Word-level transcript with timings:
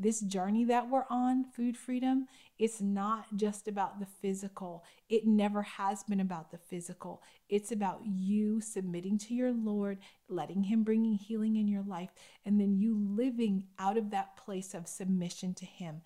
this 0.00 0.20
journey 0.20 0.64
that 0.64 0.88
we're 0.88 1.04
on, 1.10 1.44
food 1.44 1.76
freedom, 1.76 2.26
it's 2.58 2.80
not 2.80 3.26
just 3.36 3.68
about 3.68 4.00
the 4.00 4.06
physical. 4.06 4.82
It 5.08 5.26
never 5.26 5.62
has 5.62 6.02
been 6.02 6.20
about 6.20 6.50
the 6.50 6.58
physical. 6.58 7.22
It's 7.48 7.70
about 7.70 8.00
you 8.04 8.60
submitting 8.60 9.18
to 9.18 9.34
your 9.34 9.52
Lord, 9.52 9.98
letting 10.28 10.64
Him 10.64 10.82
bring 10.82 11.04
healing 11.14 11.56
in 11.56 11.68
your 11.68 11.82
life, 11.82 12.10
and 12.44 12.58
then 12.58 12.78
you 12.78 12.96
living 12.98 13.64
out 13.78 13.98
of 13.98 14.10
that 14.10 14.36
place 14.36 14.74
of 14.74 14.88
submission 14.88 15.52
to 15.54 15.66
Him. 15.66 16.00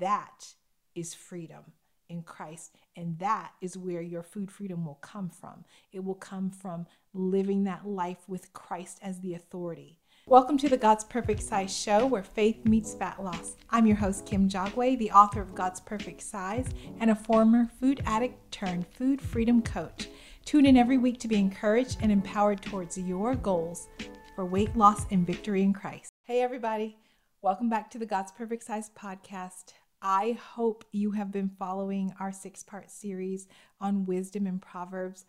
That 0.00 0.54
is 0.94 1.14
freedom 1.14 1.72
in 2.08 2.22
Christ. 2.22 2.74
And 2.96 3.18
that 3.18 3.52
is 3.60 3.76
where 3.76 4.02
your 4.02 4.22
food 4.22 4.50
freedom 4.50 4.84
will 4.84 4.98
come 5.02 5.28
from. 5.28 5.64
It 5.92 6.04
will 6.04 6.14
come 6.14 6.50
from 6.50 6.86
living 7.14 7.64
that 7.64 7.86
life 7.86 8.28
with 8.28 8.52
Christ 8.52 8.98
as 9.02 9.20
the 9.20 9.34
authority. 9.34 9.98
Welcome 10.28 10.58
to 10.58 10.68
the 10.68 10.76
God's 10.76 11.04
Perfect 11.04 11.40
Size 11.40 11.72
Show, 11.72 12.04
where 12.04 12.24
faith 12.24 12.64
meets 12.64 12.94
fat 12.94 13.22
loss. 13.22 13.54
I'm 13.70 13.86
your 13.86 13.94
host, 13.94 14.26
Kim 14.26 14.48
Jagwe, 14.48 14.98
the 14.98 15.12
author 15.12 15.40
of 15.40 15.54
God's 15.54 15.80
Perfect 15.80 16.20
Size 16.20 16.66
and 16.98 17.12
a 17.12 17.14
former 17.14 17.70
food 17.78 18.02
addict 18.06 18.50
turned 18.50 18.88
food 18.88 19.20
freedom 19.20 19.62
coach. 19.62 20.08
Tune 20.44 20.66
in 20.66 20.76
every 20.76 20.98
week 20.98 21.20
to 21.20 21.28
be 21.28 21.36
encouraged 21.36 21.98
and 22.00 22.10
empowered 22.10 22.60
towards 22.60 22.98
your 22.98 23.36
goals 23.36 23.86
for 24.34 24.44
weight 24.44 24.76
loss 24.76 25.06
and 25.12 25.24
victory 25.24 25.62
in 25.62 25.72
Christ. 25.72 26.10
Hey, 26.24 26.42
everybody. 26.42 26.98
Welcome 27.40 27.68
back 27.68 27.88
to 27.92 27.98
the 28.00 28.04
God's 28.04 28.32
Perfect 28.32 28.64
Size 28.64 28.90
podcast. 28.98 29.74
I 30.02 30.32
hope 30.32 30.84
you 30.90 31.12
have 31.12 31.30
been 31.30 31.52
following 31.56 32.12
our 32.18 32.32
six 32.32 32.64
part 32.64 32.90
series 32.90 33.46
on 33.80 34.06
wisdom 34.06 34.48
and 34.48 34.60
Proverbs 34.60 35.24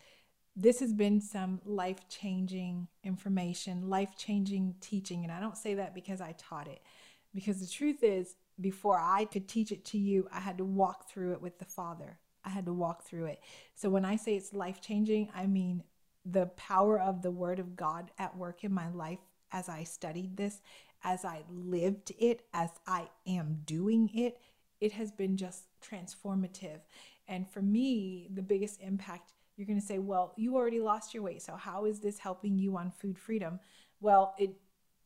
this 0.59 0.79
has 0.79 0.91
been 0.91 1.21
some 1.21 1.61
life 1.65 2.09
changing 2.09 2.87
information, 3.03 3.89
life 3.89 4.17
changing 4.17 4.73
teaching. 4.81 5.23
And 5.23 5.31
I 5.31 5.39
don't 5.39 5.55
say 5.55 5.75
that 5.75 5.93
because 5.93 6.19
I 6.19 6.33
taught 6.35 6.67
it, 6.67 6.81
because 7.33 7.59
the 7.59 7.67
truth 7.67 8.03
is, 8.03 8.35
before 8.59 8.99
I 8.99 9.25
could 9.25 9.47
teach 9.47 9.71
it 9.71 9.85
to 9.85 9.99
you, 9.99 10.27
I 10.33 10.39
had 10.39 10.57
to 10.57 10.65
walk 10.65 11.07
through 11.07 11.33
it 11.33 11.41
with 11.43 11.59
the 11.59 11.65
Father. 11.65 12.17
I 12.43 12.49
had 12.49 12.65
to 12.65 12.73
walk 12.73 13.03
through 13.03 13.25
it. 13.25 13.39
So 13.75 13.87
when 13.89 14.03
I 14.03 14.15
say 14.15 14.35
it's 14.35 14.51
life 14.51 14.81
changing, 14.81 15.29
I 15.35 15.45
mean 15.45 15.83
the 16.25 16.47
power 16.47 16.99
of 16.99 17.21
the 17.21 17.29
Word 17.29 17.59
of 17.59 17.75
God 17.75 18.09
at 18.17 18.35
work 18.35 18.63
in 18.63 18.73
my 18.73 18.89
life 18.89 19.19
as 19.51 19.69
I 19.69 19.83
studied 19.83 20.37
this, 20.37 20.61
as 21.03 21.23
I 21.23 21.43
lived 21.51 22.13
it, 22.17 22.41
as 22.51 22.71
I 22.87 23.09
am 23.27 23.61
doing 23.65 24.09
it. 24.15 24.39
It 24.81 24.93
has 24.93 25.11
been 25.11 25.37
just 25.37 25.65
transformative. 25.87 26.79
And 27.27 27.47
for 27.47 27.61
me, 27.61 28.27
the 28.33 28.41
biggest 28.41 28.81
impact 28.81 29.33
you're 29.57 29.67
going 29.67 29.79
to 29.79 29.85
say, 29.85 29.97
well, 29.97 30.33
you 30.37 30.55
already 30.55 30.79
lost 30.79 31.13
your 31.13 31.23
weight. 31.23 31.41
So 31.41 31.55
how 31.55 31.85
is 31.85 31.99
this 31.99 32.19
helping 32.19 32.57
you 32.57 32.77
on 32.77 32.91
food 32.91 33.17
freedom? 33.17 33.59
Well, 33.99 34.35
it 34.37 34.51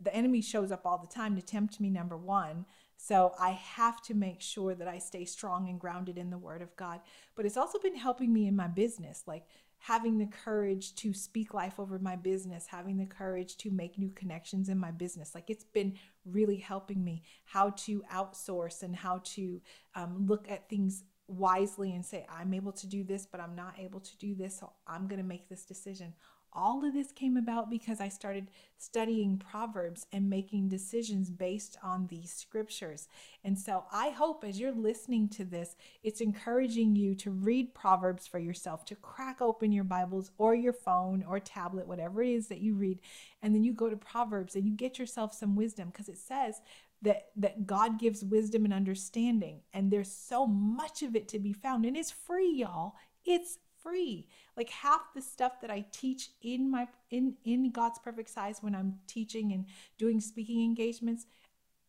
the 0.01 0.13
enemy 0.15 0.41
shows 0.41 0.71
up 0.71 0.85
all 0.85 0.97
the 0.97 1.07
time 1.07 1.35
to 1.35 1.41
tempt 1.41 1.79
me 1.79 1.89
number 1.89 2.17
1. 2.17 2.65
So 2.97 3.33
I 3.39 3.51
have 3.51 4.01
to 4.03 4.13
make 4.13 4.41
sure 4.41 4.75
that 4.75 4.87
I 4.87 4.97
stay 4.97 5.25
strong 5.25 5.69
and 5.69 5.79
grounded 5.79 6.17
in 6.17 6.29
the 6.29 6.37
word 6.37 6.61
of 6.61 6.75
God. 6.75 7.01
But 7.35 7.45
it's 7.45 7.57
also 7.57 7.79
been 7.79 7.95
helping 7.95 8.33
me 8.33 8.47
in 8.47 8.55
my 8.55 8.67
business, 8.67 9.23
like 9.27 9.45
having 9.77 10.19
the 10.19 10.27
courage 10.27 10.93
to 10.93 11.11
speak 11.13 11.55
life 11.55 11.79
over 11.79 11.97
my 11.97 12.15
business, 12.15 12.67
having 12.67 12.97
the 12.97 13.05
courage 13.05 13.57
to 13.57 13.71
make 13.71 13.97
new 13.97 14.11
connections 14.11 14.69
in 14.69 14.77
my 14.77 14.91
business. 14.91 15.33
Like 15.33 15.49
it's 15.49 15.63
been 15.63 15.95
really 16.25 16.57
helping 16.57 17.03
me 17.03 17.23
how 17.45 17.71
to 17.71 18.03
outsource 18.13 18.83
and 18.83 18.95
how 18.95 19.21
to 19.23 19.59
um, 19.95 20.25
look 20.27 20.49
at 20.49 20.69
things 20.69 21.03
wisely 21.31 21.93
and 21.93 22.05
say, 22.05 22.25
I'm 22.29 22.53
able 22.53 22.71
to 22.73 22.87
do 22.87 23.03
this, 23.03 23.25
but 23.25 23.41
I'm 23.41 23.55
not 23.55 23.75
able 23.79 23.99
to 23.99 24.17
do 24.17 24.35
this. 24.35 24.59
So 24.59 24.71
I'm 24.87 25.07
going 25.07 25.21
to 25.21 25.27
make 25.27 25.49
this 25.49 25.63
decision. 25.63 26.13
All 26.53 26.83
of 26.85 26.93
this 26.93 27.13
came 27.13 27.37
about 27.37 27.69
because 27.69 28.01
I 28.01 28.09
started 28.09 28.49
studying 28.77 29.37
Proverbs 29.37 30.05
and 30.11 30.29
making 30.29 30.67
decisions 30.67 31.29
based 31.29 31.77
on 31.81 32.07
these 32.07 32.33
scriptures. 32.33 33.07
And 33.45 33.57
so 33.57 33.85
I 33.89 34.09
hope 34.09 34.43
as 34.43 34.59
you're 34.59 34.73
listening 34.73 35.29
to 35.29 35.45
this, 35.45 35.77
it's 36.03 36.19
encouraging 36.19 36.97
you 36.97 37.15
to 37.15 37.31
read 37.31 37.73
Proverbs 37.73 38.27
for 38.27 38.37
yourself, 38.37 38.83
to 38.85 38.95
crack 38.95 39.41
open 39.41 39.71
your 39.71 39.85
Bibles 39.85 40.31
or 40.37 40.53
your 40.53 40.73
phone 40.73 41.23
or 41.25 41.39
tablet, 41.39 41.87
whatever 41.87 42.21
it 42.21 42.31
is 42.31 42.49
that 42.49 42.59
you 42.59 42.75
read. 42.75 42.99
And 43.41 43.55
then 43.55 43.63
you 43.63 43.71
go 43.71 43.89
to 43.89 43.95
Proverbs 43.95 44.55
and 44.55 44.65
you 44.65 44.73
get 44.73 44.99
yourself 44.99 45.33
some 45.33 45.55
wisdom 45.55 45.87
because 45.87 46.09
it 46.09 46.17
says 46.17 46.59
that 47.01 47.29
that 47.35 47.65
God 47.65 47.99
gives 47.99 48.23
wisdom 48.23 48.65
and 48.65 48.73
understanding 48.73 49.61
and 49.73 49.91
there's 49.91 50.11
so 50.11 50.45
much 50.45 51.01
of 51.03 51.15
it 51.15 51.27
to 51.29 51.39
be 51.39 51.53
found 51.53 51.85
and 51.85 51.97
it's 51.97 52.11
free 52.11 52.51
y'all. 52.51 52.95
It's 53.25 53.57
free. 53.81 54.27
Like 54.55 54.69
half 54.69 55.13
the 55.15 55.21
stuff 55.21 55.61
that 55.61 55.71
I 55.71 55.85
teach 55.91 56.29
in 56.41 56.69
my 56.69 56.87
in 57.09 57.35
in 57.43 57.71
God's 57.71 57.99
perfect 57.99 58.29
size 58.29 58.59
when 58.61 58.75
I'm 58.75 58.99
teaching 59.07 59.51
and 59.53 59.65
doing 59.97 60.19
speaking 60.19 60.63
engagements 60.63 61.25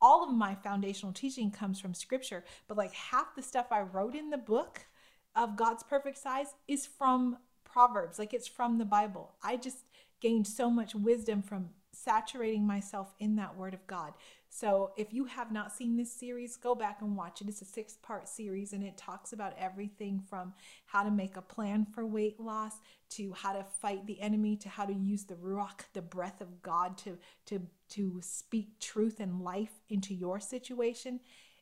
all 0.00 0.24
of 0.28 0.34
my 0.34 0.52
foundational 0.56 1.12
teaching 1.12 1.48
comes 1.50 1.78
from 1.78 1.94
scripture 1.94 2.44
but 2.66 2.76
like 2.76 2.92
half 2.92 3.36
the 3.36 3.42
stuff 3.42 3.66
I 3.70 3.82
wrote 3.82 4.16
in 4.16 4.30
the 4.30 4.38
book 4.38 4.80
of 5.34 5.56
God's 5.56 5.82
perfect 5.82 6.18
size 6.18 6.54
is 6.68 6.86
from 6.86 7.38
proverbs. 7.64 8.18
Like 8.18 8.34
it's 8.34 8.48
from 8.48 8.78
the 8.78 8.84
Bible. 8.84 9.32
I 9.42 9.56
just 9.56 9.84
gained 10.20 10.46
so 10.46 10.70
much 10.70 10.94
wisdom 10.94 11.42
from 11.42 11.70
saturating 11.92 12.66
myself 12.66 13.14
in 13.18 13.36
that 13.36 13.56
word 13.56 13.74
of 13.74 13.86
God 13.86 14.12
so, 14.54 14.92
if 14.98 15.14
you 15.14 15.24
have 15.24 15.50
not 15.50 15.72
seen 15.72 15.96
this 15.96 16.12
series, 16.12 16.56
go 16.58 16.74
back 16.74 16.98
and 17.00 17.16
watch 17.16 17.40
it. 17.40 17.48
It's 17.48 17.62
a 17.62 17.64
six 17.64 17.96
part 18.02 18.28
series 18.28 18.74
and 18.74 18.84
it 18.84 18.98
talks 18.98 19.32
about 19.32 19.54
everything 19.58 20.22
from 20.28 20.52
how 20.84 21.02
to 21.02 21.10
make 21.10 21.38
a 21.38 21.42
plan 21.42 21.86
for 21.86 22.04
weight 22.04 22.38
loss 22.38 22.74
to 23.12 23.32
how 23.32 23.54
to 23.54 23.64
fight 23.80 24.06
the 24.06 24.20
enemy 24.20 24.56
to 24.56 24.68
how 24.68 24.84
to 24.84 24.92
use 24.92 25.24
the 25.24 25.36
Ruach, 25.36 25.84
the 25.94 26.02
breath 26.02 26.42
of 26.42 26.60
God, 26.60 26.98
to, 26.98 27.16
to, 27.46 27.62
to 27.92 28.20
speak 28.20 28.78
truth 28.78 29.20
and 29.20 29.40
life 29.40 29.72
into 29.88 30.12
your 30.12 30.38
situation. 30.38 31.18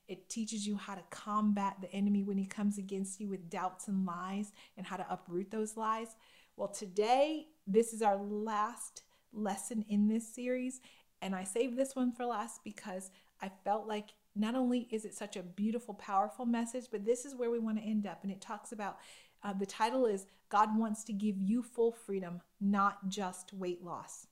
It 0.08 0.28
teaches 0.28 0.66
you 0.66 0.76
how 0.76 0.96
to 0.96 1.02
combat 1.10 1.76
the 1.80 1.92
enemy 1.92 2.24
when 2.24 2.38
he 2.38 2.46
comes 2.46 2.76
against 2.76 3.20
you 3.20 3.28
with 3.28 3.48
doubts 3.48 3.86
and 3.86 4.04
lies 4.04 4.50
and 4.76 4.84
how 4.84 4.96
to 4.96 5.06
uproot 5.08 5.52
those 5.52 5.76
lies. 5.76 6.16
Well, 6.56 6.66
today, 6.66 7.46
this 7.68 7.92
is 7.92 8.02
our 8.02 8.16
last 8.16 9.02
lesson 9.32 9.84
in 9.88 10.08
this 10.08 10.26
series 10.26 10.80
and 11.22 11.34
I 11.34 11.44
saved 11.44 11.76
this 11.76 11.94
one 11.94 12.12
for 12.12 12.24
last 12.24 12.62
because 12.64 13.10
I 13.42 13.50
felt 13.64 13.86
like 13.86 14.10
not 14.34 14.54
only 14.54 14.88
is 14.90 15.04
it 15.04 15.14
such 15.14 15.36
a 15.36 15.42
beautiful, 15.42 15.94
powerful 15.94 16.46
message, 16.46 16.86
but 16.90 17.04
this 17.04 17.24
is 17.24 17.34
where 17.34 17.50
we 17.50 17.58
want 17.58 17.78
to 17.78 17.84
end 17.84 18.06
up. 18.06 18.20
And 18.22 18.32
it 18.32 18.40
talks 18.40 18.72
about 18.72 18.98
uh, 19.42 19.52
the 19.52 19.66
title 19.66 20.06
is 20.06 20.26
God 20.48 20.76
wants 20.76 21.04
to 21.04 21.12
give 21.12 21.40
you 21.40 21.62
full 21.62 21.92
freedom, 21.92 22.40
not 22.60 23.08
just 23.08 23.52
weight 23.52 23.82
loss. 23.84 24.26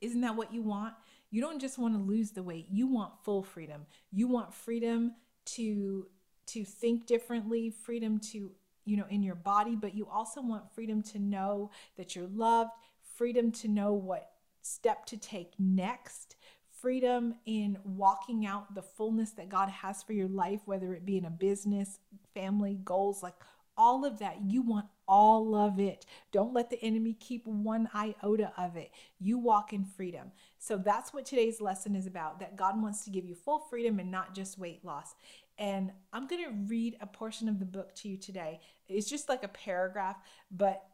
Isn't 0.00 0.20
that 0.20 0.36
what 0.36 0.52
you 0.52 0.62
want? 0.62 0.94
You 1.30 1.40
don't 1.40 1.60
just 1.60 1.78
want 1.78 1.94
to 1.94 2.00
lose 2.00 2.30
the 2.30 2.42
weight, 2.42 2.66
you 2.70 2.86
want 2.86 3.12
full 3.22 3.42
freedom. 3.42 3.86
You 4.10 4.28
want 4.28 4.54
freedom 4.54 5.14
to 5.46 6.06
to 6.46 6.64
think 6.64 7.06
differently, 7.06 7.70
freedom 7.70 8.18
to 8.18 8.50
you 8.84 8.96
know 8.96 9.06
in 9.10 9.22
your 9.22 9.34
body, 9.34 9.76
but 9.76 9.94
you 9.94 10.08
also 10.08 10.40
want 10.40 10.72
freedom 10.72 11.02
to 11.02 11.18
know 11.18 11.70
that 11.96 12.16
you're 12.16 12.28
loved, 12.28 12.70
freedom 13.16 13.52
to 13.52 13.68
know 13.68 13.92
what 13.92 14.30
step 14.68 15.06
to 15.06 15.16
take 15.16 15.52
next, 15.58 16.36
freedom 16.80 17.34
in 17.46 17.78
walking 17.84 18.46
out 18.46 18.74
the 18.74 18.82
fullness 18.82 19.30
that 19.32 19.48
God 19.48 19.68
has 19.68 20.02
for 20.02 20.12
your 20.12 20.28
life, 20.28 20.60
whether 20.64 20.94
it 20.94 21.04
be 21.04 21.16
in 21.16 21.24
a 21.24 21.30
business, 21.30 21.98
family, 22.34 22.78
goals, 22.84 23.22
like 23.22 23.34
all 23.76 24.04
of 24.04 24.18
that. 24.18 24.38
You 24.44 24.62
want 24.62 24.86
all 25.06 25.54
of 25.54 25.78
it. 25.78 26.04
Don't 26.32 26.52
let 26.52 26.68
the 26.68 26.82
enemy 26.82 27.16
keep 27.18 27.46
one 27.46 27.88
iota 27.94 28.52
of 28.58 28.76
it. 28.76 28.90
You 29.20 29.38
walk 29.38 29.72
in 29.72 29.84
freedom. 29.84 30.32
So 30.58 30.76
that's 30.76 31.14
what 31.14 31.24
today's 31.24 31.60
lesson 31.60 31.94
is 31.94 32.06
about 32.06 32.40
that 32.40 32.56
God 32.56 32.80
wants 32.82 33.04
to 33.04 33.10
give 33.10 33.24
you 33.24 33.34
full 33.34 33.60
freedom 33.60 33.98
and 33.98 34.10
not 34.10 34.34
just 34.34 34.58
weight 34.58 34.84
loss. 34.84 35.14
And 35.58 35.90
I'm 36.12 36.26
going 36.26 36.44
to 36.44 36.52
read 36.66 36.96
a 37.00 37.06
portion 37.06 37.48
of 37.48 37.58
the 37.58 37.64
book 37.64 37.94
to 37.96 38.08
you 38.08 38.16
today. 38.16 38.60
It's 38.88 39.08
just 39.08 39.28
like 39.28 39.42
a 39.42 39.48
paragraph, 39.48 40.16
but 40.50 40.84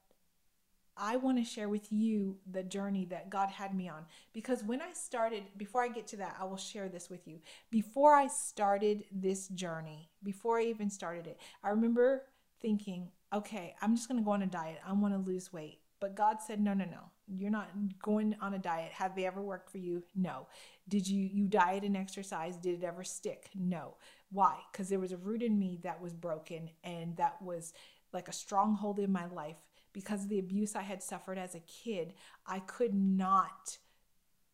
I 0.96 1.16
want 1.16 1.38
to 1.38 1.44
share 1.44 1.68
with 1.68 1.92
you 1.92 2.36
the 2.50 2.62
journey 2.62 3.04
that 3.06 3.30
God 3.30 3.50
had 3.50 3.74
me 3.74 3.88
on. 3.88 4.04
Because 4.32 4.62
when 4.62 4.80
I 4.80 4.92
started, 4.92 5.44
before 5.56 5.82
I 5.82 5.88
get 5.88 6.06
to 6.08 6.16
that, 6.18 6.36
I 6.40 6.44
will 6.44 6.56
share 6.56 6.88
this 6.88 7.10
with 7.10 7.26
you. 7.26 7.40
Before 7.70 8.14
I 8.14 8.28
started 8.28 9.04
this 9.10 9.48
journey, 9.48 10.10
before 10.22 10.58
I 10.58 10.64
even 10.64 10.90
started 10.90 11.26
it, 11.26 11.38
I 11.62 11.70
remember 11.70 12.22
thinking, 12.60 13.10
okay, 13.32 13.74
I'm 13.82 13.96
just 13.96 14.08
going 14.08 14.18
to 14.18 14.24
go 14.24 14.30
on 14.30 14.42
a 14.42 14.46
diet. 14.46 14.78
I 14.86 14.92
want 14.92 15.14
to 15.14 15.30
lose 15.30 15.52
weight. 15.52 15.80
But 16.00 16.14
God 16.14 16.38
said, 16.40 16.60
no, 16.60 16.74
no, 16.74 16.84
no. 16.84 17.10
You're 17.26 17.50
not 17.50 17.70
going 18.02 18.36
on 18.40 18.54
a 18.54 18.58
diet. 18.58 18.92
Have 18.92 19.16
they 19.16 19.26
ever 19.26 19.40
worked 19.40 19.70
for 19.70 19.78
you? 19.78 20.02
No. 20.14 20.46
Did 20.88 21.08
you 21.08 21.22
you 21.32 21.46
diet 21.46 21.84
and 21.84 21.96
exercise? 21.96 22.56
Did 22.56 22.82
it 22.82 22.84
ever 22.84 23.02
stick? 23.02 23.48
No. 23.54 23.94
Why? 24.30 24.58
Because 24.70 24.90
there 24.90 24.98
was 24.98 25.12
a 25.12 25.16
root 25.16 25.42
in 25.42 25.58
me 25.58 25.78
that 25.82 26.02
was 26.02 26.12
broken 26.12 26.68
and 26.82 27.16
that 27.16 27.40
was 27.40 27.72
like 28.12 28.28
a 28.28 28.32
stronghold 28.32 28.98
in 28.98 29.10
my 29.10 29.26
life 29.26 29.56
because 29.94 30.24
of 30.24 30.28
the 30.28 30.38
abuse 30.38 30.76
I 30.76 30.82
had 30.82 31.02
suffered 31.02 31.38
as 31.38 31.54
a 31.54 31.60
kid, 31.60 32.12
I 32.46 32.58
could 32.58 32.92
not 32.92 33.78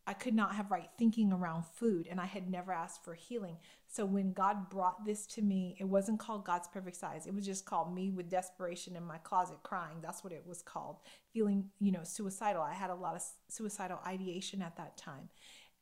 I 0.07 0.13
could 0.13 0.35
not 0.35 0.57
have 0.57 0.73
right 0.73 0.89
thinking 0.99 1.33
around 1.33 1.67
food 1.67 2.09
and 2.11 2.21
I 2.21 2.27
had 2.27 2.51
never 2.51 2.73
asked 2.73 3.05
for 3.05 3.15
healing. 3.15 3.59
So 3.87 4.05
when 4.05 4.33
God 4.33 4.69
brought 4.69 5.05
this 5.05 5.25
to 5.27 5.43
me, 5.43 5.77
it 5.79 5.85
wasn't 5.85 6.19
called 6.19 6.45
God's 6.45 6.67
perfect 6.67 6.97
size. 6.97 7.27
It 7.27 7.35
was 7.35 7.47
just 7.47 7.65
called 7.65 7.95
me 7.95 8.11
with 8.11 8.29
desperation 8.29 8.97
in 8.97 9.05
my 9.05 9.19
closet 9.19 9.59
crying. 9.63 9.99
That's 10.03 10.25
what 10.25 10.33
it 10.33 10.45
was 10.47 10.63
called. 10.63 10.97
Feeling, 11.33 11.71
you 11.81 11.93
know, 11.93 12.03
suicidal. 12.03 12.63
I 12.63 12.73
had 12.73 12.91
a 12.91 12.95
lot 12.95 13.15
of 13.15 13.23
suicidal 13.49 14.01
ideation 14.05 14.63
at 14.63 14.77
that 14.79 14.97
time. 14.97 15.29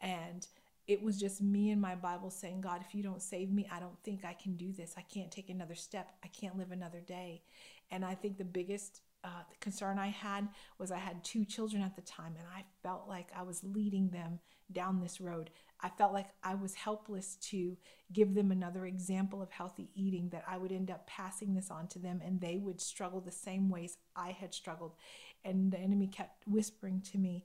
And 0.00 0.46
it 0.86 1.02
was 1.02 1.18
just 1.18 1.40
me 1.40 1.70
and 1.70 1.80
my 1.80 1.94
Bible 1.94 2.30
saying, 2.30 2.60
God, 2.60 2.82
if 2.86 2.94
you 2.94 3.02
don't 3.02 3.22
save 3.22 3.50
me, 3.50 3.66
I 3.72 3.78
don't 3.78 3.98
think 4.04 4.24
I 4.24 4.34
can 4.34 4.56
do 4.56 4.72
this. 4.72 4.94
I 4.98 5.02
can't 5.02 5.30
take 5.30 5.48
another 5.48 5.74
step. 5.74 6.12
I 6.24 6.28
can't 6.28 6.58
live 6.58 6.72
another 6.72 7.00
day. 7.00 7.42
And 7.90 8.04
I 8.04 8.14
think 8.14 8.36
the 8.36 8.44
biggest 8.44 9.00
uh, 9.24 9.42
the 9.50 9.56
concern 9.60 9.98
I 9.98 10.08
had 10.08 10.48
was 10.78 10.90
I 10.90 10.98
had 10.98 11.24
two 11.24 11.44
children 11.44 11.82
at 11.82 11.96
the 11.96 12.02
time, 12.02 12.34
and 12.38 12.46
I 12.54 12.64
felt 12.82 13.08
like 13.08 13.28
I 13.36 13.42
was 13.42 13.62
leading 13.64 14.10
them 14.10 14.40
down 14.72 15.00
this 15.00 15.20
road. 15.20 15.50
I 15.80 15.88
felt 15.88 16.12
like 16.12 16.28
I 16.42 16.54
was 16.54 16.74
helpless 16.74 17.36
to 17.36 17.76
give 18.12 18.34
them 18.34 18.50
another 18.50 18.86
example 18.86 19.40
of 19.40 19.50
healthy 19.50 19.90
eating, 19.94 20.28
that 20.30 20.44
I 20.48 20.58
would 20.58 20.72
end 20.72 20.90
up 20.90 21.06
passing 21.06 21.54
this 21.54 21.70
on 21.70 21.86
to 21.88 21.98
them 21.98 22.20
and 22.24 22.40
they 22.40 22.58
would 22.58 22.80
struggle 22.80 23.20
the 23.20 23.30
same 23.30 23.70
ways 23.70 23.96
I 24.16 24.30
had 24.30 24.52
struggled. 24.52 24.96
And 25.44 25.72
the 25.72 25.78
enemy 25.78 26.08
kept 26.08 26.46
whispering 26.48 27.00
to 27.12 27.18
me, 27.18 27.44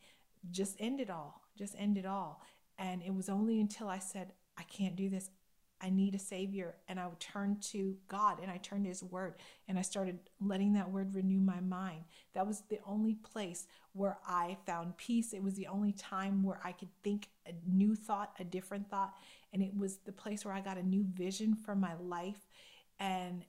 just 0.51 0.75
end 0.79 0.99
it 0.99 1.09
all, 1.09 1.41
just 1.57 1.75
end 1.77 1.97
it 1.97 2.05
all. 2.05 2.41
And 2.79 3.03
it 3.03 3.13
was 3.13 3.29
only 3.29 3.61
until 3.61 3.87
I 3.87 3.99
said, 3.99 4.33
I 4.57 4.63
can't 4.63 4.95
do 4.95 5.09
this. 5.09 5.29
I 5.83 5.89
need 5.89 6.15
a 6.15 6.19
savior. 6.19 6.75
And 6.88 7.00
I 7.00 7.07
would 7.07 7.19
turn 7.19 7.57
to 7.71 7.95
God 8.07 8.39
and 8.41 8.50
I 8.50 8.57
turned 8.57 8.85
to 8.85 8.89
his 8.89 9.03
word 9.03 9.35
and 9.68 9.77
I 9.77 9.81
started 9.81 10.18
letting 10.39 10.74
that 10.74 10.89
word 10.89 11.13
renew 11.13 11.39
my 11.39 11.59
mind. 11.59 12.06
That 12.33 12.47
was 12.47 12.63
the 12.69 12.80
only 12.88 13.15
place 13.15 13.68
where 13.91 14.18
I 14.25 14.57
found 14.65 14.97
peace. 14.97 15.33
It 15.33 15.44
was 15.44 15.56
the 15.56 15.68
only 15.68 15.91
time 15.91 16.41
where 16.41 16.59
I 16.63 16.71
could 16.71 16.89
think 17.03 17.27
a 17.45 17.51
new 17.68 17.95
thought, 17.95 18.33
a 18.39 18.44
different 18.44 18.89
thought. 18.89 19.13
And 19.51 19.62
it 19.62 19.75
was 19.77 19.97
the 19.97 20.13
place 20.13 20.45
where 20.45 20.53
I 20.53 20.62
got 20.62 20.77
a 20.77 20.83
new 20.83 21.06
vision 21.13 21.53
for 21.53 21.75
my 21.75 21.94
life. 22.01 22.47
And 23.00 23.44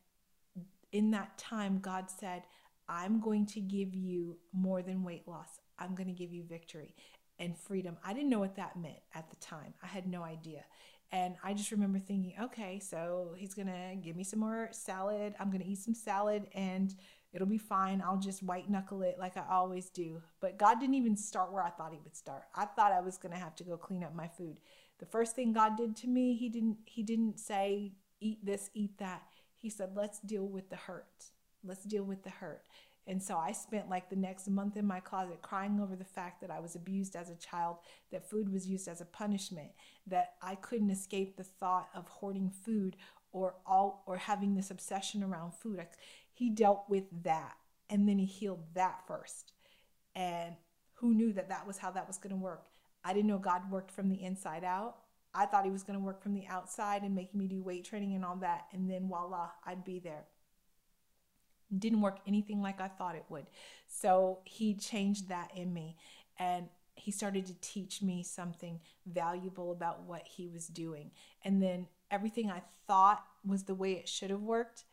in 0.91 1.13
that 1.13 1.39
time, 1.39 1.79
God 1.81 2.11
said, 2.11 2.43
I'm 2.89 3.21
going 3.21 3.47
to 3.47 3.61
give 3.61 3.95
you 3.95 4.37
more 4.53 4.83
than 4.83 5.05
weight 5.05 5.27
loss. 5.27 5.61
I'm 5.79 5.95
going 5.95 6.09
to 6.09 6.13
give 6.13 6.33
you 6.33 6.43
victory 6.43 6.95
and 7.39 7.57
freedom. 7.57 7.97
I 8.05 8.13
didn't 8.13 8.31
know 8.31 8.39
what 8.39 8.57
that 8.57 8.77
meant 8.77 9.01
at 9.15 9.31
the 9.31 9.37
time. 9.37 9.75
I 9.83 9.87
had 9.87 10.07
no 10.07 10.23
idea. 10.23 10.65
And 11.13 11.37
I 11.45 11.55
just 11.55 11.71
remember 11.71 11.99
thinking, 11.99 12.35
okay, 12.41 12.81
so 12.81 13.35
he's 13.37 13.55
to 13.69 13.97
give 14.03 14.17
me 14.17 14.25
some 14.25 14.41
more 14.41 14.69
salad. 14.73 15.35
I'm 15.39 15.51
to 15.63 15.69
eat 15.69 15.79
some 15.79 15.95
salad 15.95 16.49
and 16.55 16.95
it'll 17.33 17.47
be 17.47 17.59
fine. 17.59 18.03
I'll 18.05 18.19
just 18.19 18.43
white 18.43 18.69
knuckle 18.69 19.03
it 19.03 19.17
like 19.19 19.37
I 19.37 19.45
always 19.51 19.91
do. 19.91 20.23
But 20.41 20.59
God 20.59 20.81
didn't 20.81 20.95
even 20.95 21.17
start 21.17 21.53
where 21.53 21.63
I 21.63 21.71
thought 21.71 21.93
he 21.93 22.01
would 22.03 22.17
start. 22.17 22.45
I 22.55 22.65
thought 22.65 22.93
I 22.93 23.01
was 23.01 23.17
to 23.33 23.39
have 23.39 23.55
to 23.57 23.65
go 23.65 23.77
clean 23.77 24.03
up 24.03 24.15
my 24.15 24.29
food. 24.29 24.57
The 24.99 25.07
first 25.07 25.37
thing 25.37 25.53
God 25.53 25.77
did 25.77 25.97
to 25.99 26.09
me, 26.09 26.35
he 26.35 26.49
didn't 26.49 26.79
he 26.87 27.03
didn't 27.03 27.39
say 27.39 27.93
eat 28.21 28.45
this, 28.45 28.71
eat 28.75 28.99
that. 28.99 29.23
He 29.57 29.69
said, 29.71 29.91
"Let's 29.95 30.21
deal 30.21 30.47
with 30.47 30.71
the 30.71 30.77
hurt. 30.77 31.33
Let's 31.65 31.85
deal 31.85 32.05
with 32.05 32.23
the 32.23 32.31
hurt." 32.31 32.63
And 33.07 33.23
so 33.23 33.37
I 33.37 33.53
spent 33.53 33.91
like 33.91 34.09
the 34.09 34.17
next 34.17 34.49
month 34.49 34.77
in 34.77 34.87
my 34.87 35.01
closet 35.01 35.43
crying 35.43 35.79
over 35.81 35.95
the 35.95 36.05
fact 36.05 36.41
that 36.41 36.51
I 36.51 36.61
was 36.61 36.75
abused 36.75 37.17
as 37.17 37.29
a 37.29 37.37
child, 37.37 37.77
that 38.11 38.29
food 38.29 38.51
was 38.51 38.67
used 38.67 38.89
as 38.89 39.01
a 39.01 39.07
punishment, 39.07 39.71
that 40.07 40.35
I 40.43 40.55
couldn't 40.55 40.91
escape 40.91 41.37
the 41.37 41.45
thought 41.45 41.89
of 41.95 42.09
hoarding 42.09 42.51
food 42.51 42.97
or 43.33 43.57
all 43.67 44.05
or 44.07 44.17
having 44.17 44.55
this 44.55 44.71
obsession 44.71 45.23
around 45.23 45.55
food. 45.55 45.85
He 46.33 46.49
dealt 46.49 46.85
with 46.89 47.05
that 47.25 47.57
and 47.91 48.09
then 48.09 48.19
he 48.19 48.25
healed 48.25 48.65
that 48.75 49.01
first. 49.07 49.53
And 50.15 50.55
who 50.95 51.15
knew 51.15 51.33
that 51.35 51.51
that 51.51 51.67
was 51.67 51.79
how 51.79 51.91
that 51.91 52.07
was 52.07 52.17
going 52.17 52.35
to 52.35 52.41
work? 52.41 52.69
I 53.05 53.13
didn't 53.13 53.29
know 53.29 53.39
God 53.39 53.71
worked 53.71 53.91
from 53.91 54.09
the 54.09 54.23
inside 54.23 54.65
out. 54.65 54.97
I 55.35 55.47
thought 55.47 55.65
he 55.65 55.71
was 55.71 55.83
going 55.83 55.99
to 55.99 56.05
work 56.05 56.23
from 56.23 56.33
the 56.33 56.47
outside 56.47 57.03
and 57.03 57.15
make 57.15 57.35
me 57.35 57.49
do 57.49 57.61
weight 57.61 57.85
training 57.85 58.15
and 58.15 58.25
all 58.25 58.37
that. 58.37 58.67
And 58.73 58.89
then 58.89 59.09
voila, 59.09 59.51
I'd 59.67 59.85
be 59.85 59.99
there 59.99 60.25
didn't 61.77 62.01
work 62.01 62.19
anything 62.27 62.63
like 62.63 62.81
I 62.81 62.89
thought 62.89 63.15
it 63.15 63.25
would. 63.29 63.47
So 63.89 64.41
he 64.45 64.75
changed 64.75 65.29
that 65.29 65.51
in 65.57 65.73
me 65.73 65.97
and 66.39 66.69
he 66.95 67.11
started 67.11 67.47
to 67.47 67.55
teach 67.61 68.03
me 68.03 68.23
something 68.23 68.81
valuable 69.07 69.73
about 69.73 70.03
what 70.05 70.27
he 70.27 70.49
was 70.49 70.69
doing. 70.69 71.11
And 71.45 71.63
then 71.63 71.87
everything 72.11 72.51
I 72.51 72.63
thought 72.87 73.25
was 73.45 73.65
the 73.65 73.75
way 73.75 73.93
it 73.93 74.09
should 74.09 74.31
have 74.31 74.43
worked, 74.43 74.85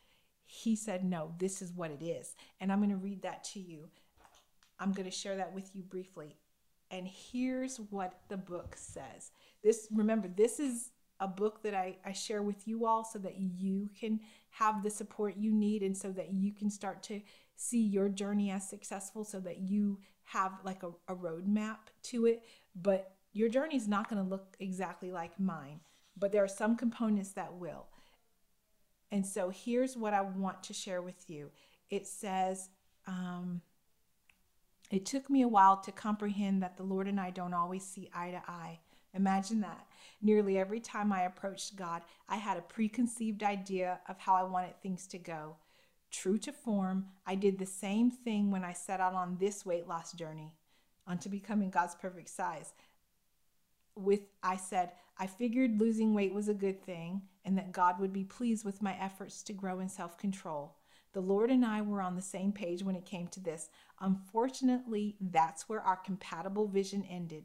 he 0.44 0.76
said, 0.76 1.04
No, 1.04 1.32
this 1.38 1.62
is 1.62 1.72
what 1.72 1.90
it 1.90 2.02
is. 2.02 2.34
And 2.60 2.72
I'm 2.72 2.78
going 2.78 2.90
to 2.90 2.96
read 2.96 3.22
that 3.22 3.44
to 3.44 3.60
you. 3.60 3.88
I'm 4.78 4.92
going 4.92 5.08
to 5.08 5.16
share 5.16 5.36
that 5.36 5.54
with 5.54 5.70
you 5.74 5.82
briefly. 5.82 6.36
And 6.90 7.06
here's 7.06 7.78
what 7.78 8.20
the 8.28 8.36
book 8.36 8.74
says. 8.76 9.30
This, 9.62 9.88
remember, 9.92 10.28
this 10.28 10.60
is 10.60 10.90
a 11.22 11.28
book 11.28 11.62
that 11.62 11.72
I, 11.72 11.96
I 12.04 12.12
share 12.12 12.42
with 12.42 12.66
you 12.66 12.84
all 12.84 13.04
so 13.04 13.18
that 13.20 13.38
you 13.38 13.88
can 13.98 14.18
have 14.50 14.82
the 14.82 14.90
support 14.90 15.36
you 15.36 15.52
need 15.52 15.82
and 15.82 15.96
so 15.96 16.10
that 16.10 16.32
you 16.34 16.52
can 16.52 16.68
start 16.68 17.00
to 17.04 17.22
see 17.54 17.80
your 17.80 18.08
journey 18.08 18.50
as 18.50 18.68
successful 18.68 19.24
so 19.24 19.38
that 19.38 19.58
you 19.58 20.00
have 20.24 20.52
like 20.64 20.82
a, 20.82 20.88
a 21.06 21.14
roadmap 21.14 21.78
to 22.02 22.26
it. 22.26 22.42
But 22.74 23.14
your 23.32 23.48
journey 23.48 23.76
is 23.76 23.86
not 23.86 24.10
going 24.10 24.22
to 24.22 24.28
look 24.28 24.56
exactly 24.58 25.12
like 25.12 25.38
mine, 25.38 25.78
but 26.18 26.32
there 26.32 26.42
are 26.42 26.48
some 26.48 26.76
components 26.76 27.30
that 27.32 27.54
will. 27.54 27.86
And 29.12 29.24
so 29.24 29.50
here's 29.50 29.96
what 29.96 30.12
I 30.12 30.22
want 30.22 30.64
to 30.64 30.74
share 30.74 31.02
with 31.02 31.30
you 31.30 31.50
it 31.88 32.06
says, 32.06 32.70
um, 33.06 33.60
it 34.90 35.06
took 35.06 35.30
me 35.30 35.42
a 35.42 35.48
while 35.48 35.76
to 35.82 35.92
comprehend 35.92 36.62
that 36.62 36.76
the 36.76 36.82
Lord 36.82 37.06
and 37.06 37.20
I 37.20 37.30
don't 37.30 37.54
always 37.54 37.84
see 37.84 38.10
eye 38.12 38.32
to 38.32 38.42
eye. 38.50 38.80
Imagine 39.14 39.60
that. 39.60 39.86
Nearly 40.20 40.58
every 40.58 40.80
time 40.80 41.12
I 41.12 41.22
approached 41.22 41.76
God, 41.76 42.02
I 42.28 42.36
had 42.36 42.56
a 42.56 42.62
preconceived 42.62 43.42
idea 43.42 44.00
of 44.08 44.18
how 44.18 44.34
I 44.34 44.42
wanted 44.42 44.80
things 44.80 45.06
to 45.08 45.18
go. 45.18 45.56
True 46.10 46.38
to 46.38 46.52
form, 46.52 47.06
I 47.26 47.34
did 47.34 47.58
the 47.58 47.66
same 47.66 48.10
thing 48.10 48.50
when 48.50 48.64
I 48.64 48.74
set 48.74 49.00
out 49.00 49.14
on 49.14 49.38
this 49.40 49.64
weight 49.64 49.88
loss 49.88 50.12
journey, 50.12 50.52
onto 51.06 51.28
becoming 51.28 51.70
God's 51.70 51.94
perfect 51.94 52.28
size. 52.28 52.74
With 53.94 54.20
I 54.42 54.56
said, 54.56 54.92
I 55.18 55.26
figured 55.26 55.80
losing 55.80 56.14
weight 56.14 56.34
was 56.34 56.48
a 56.48 56.54
good 56.54 56.84
thing 56.84 57.22
and 57.44 57.56
that 57.58 57.72
God 57.72 57.98
would 57.98 58.12
be 58.12 58.24
pleased 58.24 58.64
with 58.64 58.82
my 58.82 58.94
efforts 59.00 59.42
to 59.44 59.52
grow 59.52 59.80
in 59.80 59.88
self 59.88 60.18
control. 60.18 60.76
The 61.12 61.20
Lord 61.20 61.50
and 61.50 61.64
I 61.64 61.82
were 61.82 62.00
on 62.00 62.16
the 62.16 62.22
same 62.22 62.52
page 62.52 62.82
when 62.82 62.96
it 62.96 63.04
came 63.04 63.28
to 63.28 63.40
this. 63.40 63.68
Unfortunately, 64.00 65.16
that's 65.20 65.68
where 65.68 65.82
our 65.82 65.96
compatible 65.96 66.66
vision 66.66 67.04
ended. 67.08 67.44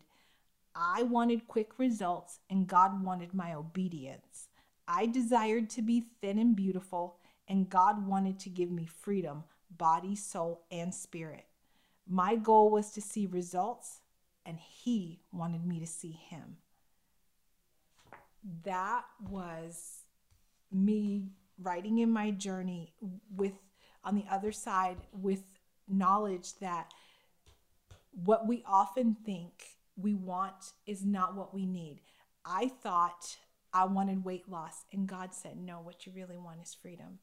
I 0.79 1.01
wanted 1.01 1.47
quick 1.47 1.79
results 1.79 2.39
and 2.51 2.67
God 2.67 3.03
wanted 3.03 3.33
my 3.33 3.55
obedience. 3.55 4.49
I 4.87 5.07
desired 5.07 5.71
to 5.71 5.81
be 5.81 6.05
thin 6.21 6.37
and 6.37 6.55
beautiful, 6.55 7.17
and 7.47 7.69
God 7.69 8.07
wanted 8.07 8.39
to 8.41 8.49
give 8.49 8.69
me 8.69 8.85
freedom, 8.85 9.43
body, 9.75 10.15
soul, 10.15 10.61
and 10.71 10.93
spirit. 10.93 11.45
My 12.07 12.35
goal 12.35 12.69
was 12.69 12.91
to 12.91 13.01
see 13.01 13.25
results, 13.25 14.01
and 14.45 14.57
He 14.59 15.19
wanted 15.33 15.65
me 15.65 15.79
to 15.79 15.87
see 15.87 16.11
Him. 16.11 16.57
That 18.63 19.03
was 19.29 20.03
me 20.71 21.31
writing 21.59 21.97
in 21.97 22.11
my 22.11 22.31
journey 22.31 22.93
with, 23.35 23.53
on 24.05 24.15
the 24.15 24.25
other 24.31 24.51
side, 24.51 24.97
with 25.11 25.41
knowledge 25.89 26.55
that 26.59 26.93
what 28.11 28.47
we 28.47 28.63
often 28.65 29.15
think 29.25 29.76
we 29.97 30.13
want 30.13 30.73
is 30.85 31.03
not 31.03 31.35
what 31.35 31.53
we 31.53 31.65
need. 31.65 32.01
I 32.45 32.71
thought 32.81 33.37
I 33.73 33.85
wanted 33.85 34.23
weight 34.23 34.49
loss, 34.49 34.85
and 34.93 35.07
God 35.07 35.33
said, 35.33 35.57
No, 35.57 35.79
what 35.81 36.05
you 36.05 36.13
really 36.15 36.37
want 36.37 36.61
is 36.61 36.73
freedom. 36.73 37.19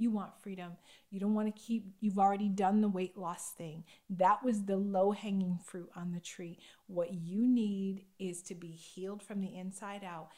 You 0.00 0.12
want 0.12 0.40
freedom. 0.40 0.76
You 1.10 1.18
don't 1.18 1.34
want 1.34 1.54
to 1.54 1.60
keep, 1.60 1.92
you've 2.00 2.20
already 2.20 2.48
done 2.48 2.80
the 2.80 2.88
weight 2.88 3.18
loss 3.18 3.50
thing. 3.50 3.82
That 4.08 4.44
was 4.44 4.64
the 4.64 4.76
low 4.76 5.10
hanging 5.10 5.58
fruit 5.64 5.90
on 5.96 6.12
the 6.12 6.20
tree. 6.20 6.58
What 6.86 7.12
you 7.12 7.44
need 7.44 8.04
is 8.20 8.40
to 8.42 8.54
be 8.54 8.68
healed 8.68 9.24
from 9.24 9.40
the 9.40 9.56
inside 9.56 10.04
out. 10.04 10.28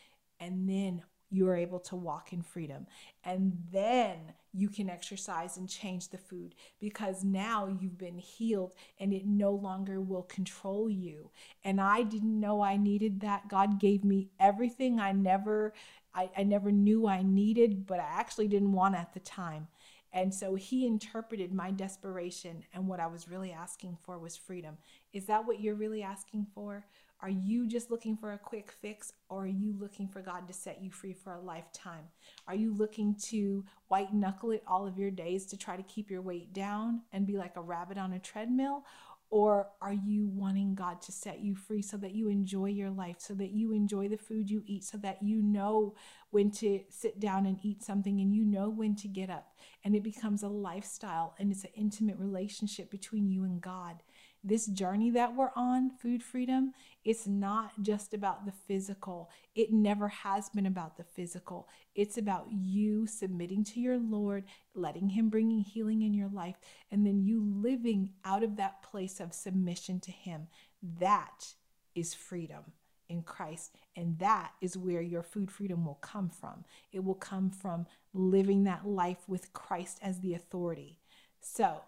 And 0.41 0.67
then 0.67 1.03
you 1.31 1.49
are 1.49 1.57
able 1.57 1.79
to 1.79 1.97
walk 1.97 2.33
in 2.33 2.43
freedom. 2.43 2.87
And 3.25 3.57
then 3.73 4.17
you 4.53 4.69
can 4.69 4.91
exercise 4.91 5.57
and 5.57 5.69
change 5.69 6.09
the 6.09 6.19
food 6.19 6.55
because 6.81 7.23
now 7.23 7.69
you've 7.81 7.99
been 7.99 8.19
healed 8.19 8.75
and 8.99 9.13
it 9.13 9.27
no 9.27 9.53
longer 9.53 10.01
will 10.01 10.25
control 10.25 10.91
you. 10.91 11.31
And 11.65 11.81
I 11.81 12.03
didn't 12.03 12.41
know 12.41 12.63
I 12.63 12.77
needed 12.77 13.21
that. 13.21 13.49
God 13.49 13.79
gave 13.79 14.05
me 14.05 14.31
everything 14.41 14.99
I 14.99 15.13
never 15.13 15.73
I, 16.13 16.29
I 16.37 16.43
never 16.43 16.73
knew 16.73 17.07
I 17.07 17.23
needed, 17.23 17.87
but 17.87 18.01
I 18.01 18.09
actually 18.09 18.49
didn't 18.49 18.73
want 18.73 18.97
at 18.97 19.15
the 19.15 19.21
time. 19.21 19.69
And 20.13 20.35
so 20.35 20.57
he 20.57 20.87
interpreted 20.87 21.55
my 21.55 21.71
desperation, 21.71 22.65
and 22.75 22.89
what 22.89 22.99
I 22.99 23.07
was 23.07 23.29
really 23.29 23.53
asking 23.53 23.97
for 24.03 24.19
was 24.19 24.37
freedom. 24.37 24.77
Is 25.13 25.27
that 25.27 25.47
what 25.47 25.61
you're 25.61 25.77
really 25.77 26.03
asking 26.03 26.49
for? 26.53 26.85
Are 27.23 27.29
you 27.29 27.67
just 27.67 27.91
looking 27.91 28.17
for 28.17 28.33
a 28.33 28.39
quick 28.39 28.73
fix 28.73 29.13
or 29.29 29.45
are 29.45 29.47
you 29.47 29.75
looking 29.79 30.09
for 30.09 30.23
God 30.23 30.49
to 30.49 30.55
set 30.55 30.83
you 30.83 30.91
free 30.91 31.13
for 31.13 31.35
a 31.35 31.41
lifetime? 31.41 32.05
Are 32.49 32.55
you 32.55 32.75
looking 32.75 33.15
to 33.27 33.65
white 33.89 34.15
knuckle 34.15 34.53
it 34.53 34.63
all 34.67 34.87
of 34.87 34.99
your 34.99 35.11
days 35.11 35.45
to 35.47 35.59
try 35.59 35.77
to 35.77 35.83
keep 35.83 36.11
your 36.11 36.23
weight 36.23 36.55
down 36.55 37.03
and 37.13 37.27
be 37.27 37.37
like 37.37 37.57
a 37.57 37.61
rabbit 37.61 37.99
on 37.99 38.15
a 38.15 38.19
treadmill? 38.19 38.85
Or 39.29 39.69
are 39.81 39.93
you 39.93 40.27
wanting 40.27 40.75
God 40.75 41.01
to 41.03 41.13
set 41.13 41.39
you 41.41 41.55
free 41.55 41.83
so 41.83 41.97
that 41.99 42.15
you 42.17 42.29
enjoy 42.29 42.67
your 42.67 42.91
life, 42.91 43.17
so 43.19 43.33
that 43.35 43.53
you 43.53 43.73
enjoy 43.73 44.09
the 44.09 44.17
food 44.17 44.51
you 44.51 44.63
eat, 44.67 44.83
so 44.83 44.99
that 44.99 45.23
you 45.23 45.41
know 45.41 45.95
when 46.31 46.51
to 46.53 46.81
sit 46.89 47.21
down 47.21 47.47
and 47.47 47.59
eat 47.63 47.83
something 47.83 48.21
and 48.21 48.35
you 48.35 48.45
know 48.45 48.69
when 48.69 48.97
to 48.97 49.07
get 49.07 49.31
up? 49.31 49.55
And 49.85 49.95
it 49.95 50.03
becomes 50.03 50.43
a 50.43 50.49
lifestyle 50.49 51.37
and 51.39 51.53
it's 51.53 51.63
an 51.63 51.71
intimate 51.77 52.17
relationship 52.19 52.91
between 52.91 53.31
you 53.31 53.45
and 53.45 53.61
God. 53.61 54.03
This 54.43 54.67
journey 54.67 55.11
that 55.11 55.35
we're 55.35 55.51
on, 55.55 55.91
food 55.91 56.23
freedom, 56.23 56.73
it's 57.05 57.27
not 57.27 57.73
just 57.83 58.15
about 58.15 58.47
the 58.47 58.53
physical. 58.53 59.31
It 59.55 59.73
never 59.73 60.09
has 60.09 60.49
been 60.49 60.67
about 60.67 60.97
the 60.97 61.05
physical. 61.05 61.69
It's 61.95 62.17
about 62.17 62.47
you 62.51 63.07
submitting 63.07 63.65
to 63.65 63.81
your 63.81 63.99
Lord, 63.99 64.45
letting 64.75 65.11
Him 65.11 65.29
bringing 65.29 65.61
healing 65.61 66.03
in 66.03 66.15
your 66.15 66.29
life, 66.29 66.57
and 66.91 67.07
then 67.07 67.23
you 67.23 67.43
living 67.43 68.11
out 68.25 68.43
of 68.43 68.57
that 68.57 68.83
place 68.83 69.21
of 69.21 69.35
submission 69.35 70.01
to 70.01 70.11
Him. 70.11 70.49
That 70.83 71.55
is 71.95 72.15
freedom 72.15 72.73
in 73.11 73.23
Christ. 73.23 73.75
And 73.97 74.19
that 74.21 74.53
is 74.61 74.79
where 74.79 75.03
your 75.03 75.23
food 75.23 75.51
freedom 75.51 75.85
will 75.85 75.99
come 76.01 76.31
from. 76.31 76.65
It 76.93 77.05
will 77.05 77.15
come 77.15 77.51
from 77.51 77.87
living 78.15 78.65
that 78.65 78.87
life 78.87 79.29
with 79.29 79.53
Christ 79.53 79.99
as 80.01 80.21
the 80.21 80.33
authority. 80.33 80.97
So, 81.41 81.83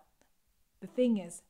the 0.81 0.87
thing 0.89 1.19
is, 1.19 1.43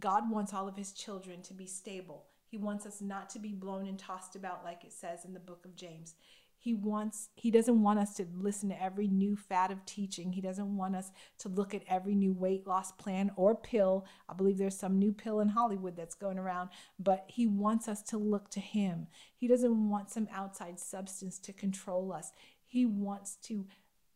God 0.00 0.30
wants 0.30 0.54
all 0.54 0.68
of 0.68 0.76
his 0.76 0.92
children 0.92 1.42
to 1.42 1.54
be 1.54 1.66
stable. 1.66 2.26
He 2.46 2.58
wants 2.58 2.86
us 2.86 3.00
not 3.00 3.30
to 3.30 3.38
be 3.38 3.52
blown 3.52 3.86
and 3.86 3.98
tossed 3.98 4.36
about 4.36 4.64
like 4.64 4.84
it 4.84 4.92
says 4.92 5.24
in 5.24 5.32
the 5.32 5.40
book 5.40 5.64
of 5.64 5.74
James. 5.74 6.14
He 6.58 6.74
wants 6.74 7.30
he 7.34 7.50
doesn't 7.50 7.82
want 7.82 7.98
us 7.98 8.14
to 8.14 8.26
listen 8.36 8.68
to 8.68 8.80
every 8.80 9.08
new 9.08 9.36
fad 9.36 9.72
of 9.72 9.84
teaching. 9.84 10.32
He 10.32 10.40
doesn't 10.40 10.76
want 10.76 10.94
us 10.94 11.10
to 11.38 11.48
look 11.48 11.74
at 11.74 11.82
every 11.88 12.14
new 12.14 12.32
weight 12.32 12.66
loss 12.68 12.92
plan 12.92 13.32
or 13.34 13.56
pill. 13.56 14.06
I 14.28 14.34
believe 14.34 14.58
there's 14.58 14.78
some 14.78 14.98
new 14.98 15.12
pill 15.12 15.40
in 15.40 15.48
Hollywood 15.48 15.96
that's 15.96 16.14
going 16.14 16.38
around, 16.38 16.70
but 17.00 17.24
he 17.26 17.48
wants 17.48 17.88
us 17.88 18.00
to 18.04 18.18
look 18.18 18.48
to 18.50 18.60
him. 18.60 19.08
He 19.34 19.48
doesn't 19.48 19.90
want 19.90 20.10
some 20.10 20.28
outside 20.32 20.78
substance 20.78 21.40
to 21.40 21.52
control 21.52 22.12
us. 22.12 22.32
He 22.64 22.86
wants 22.86 23.36
to 23.44 23.66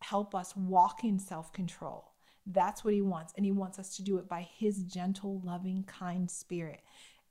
help 0.01 0.35
us 0.35 0.55
walk 0.55 1.03
in 1.03 1.19
self-control. 1.19 2.13
That's 2.47 2.85
what 2.85 2.95
he 2.95 3.03
wants. 3.03 3.33
And 3.37 3.45
he 3.45 3.53
wants 3.53 3.79
us 3.79 3.97
to 3.97 4.03
do 4.03 4.19
it 4.19 4.29
by 4.29 4.49
his 4.57 4.83
gentle, 4.85 5.41
loving, 5.45 5.85
kind 5.85 6.31
spirit. 6.31 6.81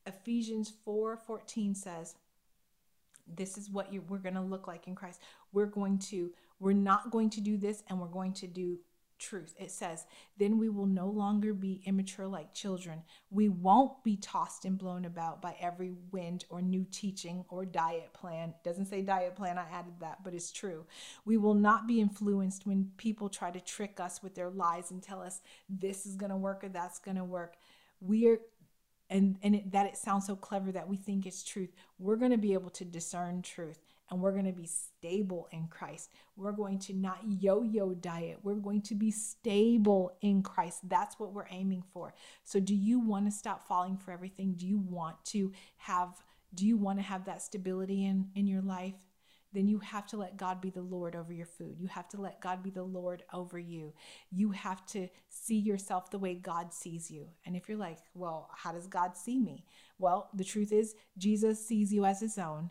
Ephesians 0.06 0.72
4 0.84 1.18
14 1.18 1.74
says, 1.74 2.16
This 3.28 3.58
is 3.58 3.70
what 3.70 3.92
you, 3.94 4.04
we're 4.08 4.18
going 4.18 4.36
to 4.36 4.42
look 4.42 4.68
like 4.68 4.88
in 4.88 4.96
Christ. 4.96 5.22
We're 5.54 5.66
going 5.66 6.00
to, 6.00 6.32
we're 6.60 6.74
not 6.74 7.12
going 7.12 7.30
to 7.32 7.42
do 7.42 7.58
this 7.58 7.84
and 7.90 8.00
we're 8.00 8.08
going 8.08 8.34
to 8.34 8.48
do 8.48 8.78
truth. 9.20 9.54
It 9.60 9.72
says, 9.72 10.06
Then 10.38 10.58
we 10.58 10.70
will 10.70 10.86
no 10.86 11.08
longer 11.08 11.54
be 11.54 11.82
immature 11.86 12.28
like 12.28 12.54
children. 12.54 13.04
We 13.30 13.50
won't 13.50 14.04
be 14.04 14.18
tossed 14.18 14.66
and 14.66 14.78
blown 14.78 15.06
about 15.06 15.42
by 15.42 15.56
every 15.60 15.94
wind 16.12 16.46
or 16.50 16.62
new 16.62 16.86
teaching 16.92 17.46
or 17.50 17.66
diet 17.66 18.14
plan. 18.14 18.50
It 18.50 18.64
doesn't 18.64 18.88
say 18.88 19.02
diet 19.02 19.36
plan, 19.36 19.58
I 19.58 19.66
added 19.72 20.00
that, 20.00 20.24
but 20.24 20.34
it's 20.34 20.52
true. 20.52 20.86
We 21.26 21.38
will 21.38 21.54
not 21.54 21.88
be 21.88 22.02
influenced 22.02 22.66
when 22.66 22.92
people 22.98 23.30
try 23.30 23.52
to 23.52 23.60
trick 23.60 24.00
us 24.00 24.22
with 24.22 24.36
their 24.36 24.50
lies 24.50 24.92
and 24.92 25.02
tell 25.02 25.22
us 25.22 25.42
this 25.70 26.06
is 26.06 26.16
going 26.16 26.32
to 26.32 26.38
work 26.38 26.64
or 26.64 26.70
that's 26.70 27.00
going 27.00 27.18
to 27.18 27.24
work. 27.24 27.56
We're 28.02 28.40
and 29.10 29.38
and 29.44 29.56
it, 29.56 29.72
that 29.72 29.86
it 29.86 29.98
sounds 29.98 30.26
so 30.26 30.36
clever 30.36 30.72
that 30.72 30.88
we 30.90 30.98
think 30.98 31.26
it's 31.26 31.44
truth. 31.44 31.72
We're 32.00 32.16
going 32.16 32.32
to 32.32 32.38
be 32.38 32.54
able 32.54 32.72
to 32.72 32.86
discern 32.86 33.42
truth 33.42 33.80
and 34.10 34.22
we're 34.22 34.32
going 34.32 34.46
to 34.46 34.52
be 34.52 34.68
stable 34.68 35.48
in 35.52 35.68
Christ. 35.68 36.12
We're 36.36 36.52
going 36.52 36.80
to 36.80 36.94
not 36.94 37.20
yo 37.28 37.64
yo 37.64 37.94
diet. 37.94 38.40
We're 38.44 38.56
going 38.56 38.82
to 38.84 38.96
be 38.96 39.12
stable 39.12 40.16
in 40.22 40.44
Christ. 40.44 40.88
That's 40.88 41.20
what 41.20 41.34
we're 41.34 41.48
aiming 41.50 41.84
for. 41.94 42.14
So, 42.44 42.60
do 42.60 42.76
you 42.76 43.00
want 43.00 43.26
to 43.26 43.32
stop 43.32 43.68
falling 43.68 43.98
for 43.98 44.12
everything? 44.12 44.54
Do 44.54 44.68
you 44.68 44.80
want 44.80 45.24
to 45.26 45.52
have 45.78 46.24
do 46.54 46.66
you 46.66 46.78
want 46.78 47.00
to 47.00 47.04
have 47.04 47.26
that 47.26 47.42
stability 47.42 48.06
in 48.06 48.30
in 48.36 48.48
your 48.48 48.62
life? 48.62 48.96
Then 49.56 49.68
you 49.70 49.80
have 49.80 50.06
to 50.08 50.18
let 50.18 50.36
God 50.36 50.60
be 50.60 50.70
the 50.70 50.82
Lord 50.82 51.16
over 51.16 51.32
your 51.32 51.46
food. 51.46 51.78
You 51.80 51.88
have 51.88 52.10
to 52.10 52.20
let 52.20 52.42
God 52.42 52.62
be 52.62 52.72
the 52.72 52.84
Lord 52.84 53.24
over 53.34 53.58
you. 53.58 53.94
You 54.30 54.52
have 54.52 54.86
to 54.88 55.08
see 55.30 55.56
yourself 55.56 56.12
the 56.12 56.20
way 56.20 56.36
God 56.36 56.74
sees 56.74 57.10
you. 57.10 57.28
And 57.46 57.56
if 57.56 57.70
you're 57.70 57.78
like, 57.78 58.00
well, 58.14 58.50
how 58.54 58.74
does 58.74 58.86
God 58.86 59.16
see 59.16 59.40
me? 59.40 59.64
Well, 59.98 60.30
the 60.34 60.44
truth 60.44 60.74
is, 60.74 60.94
Jesus 61.18 61.66
sees 61.66 61.94
you 61.94 62.04
as 62.04 62.20
his 62.20 62.38
own. 62.38 62.70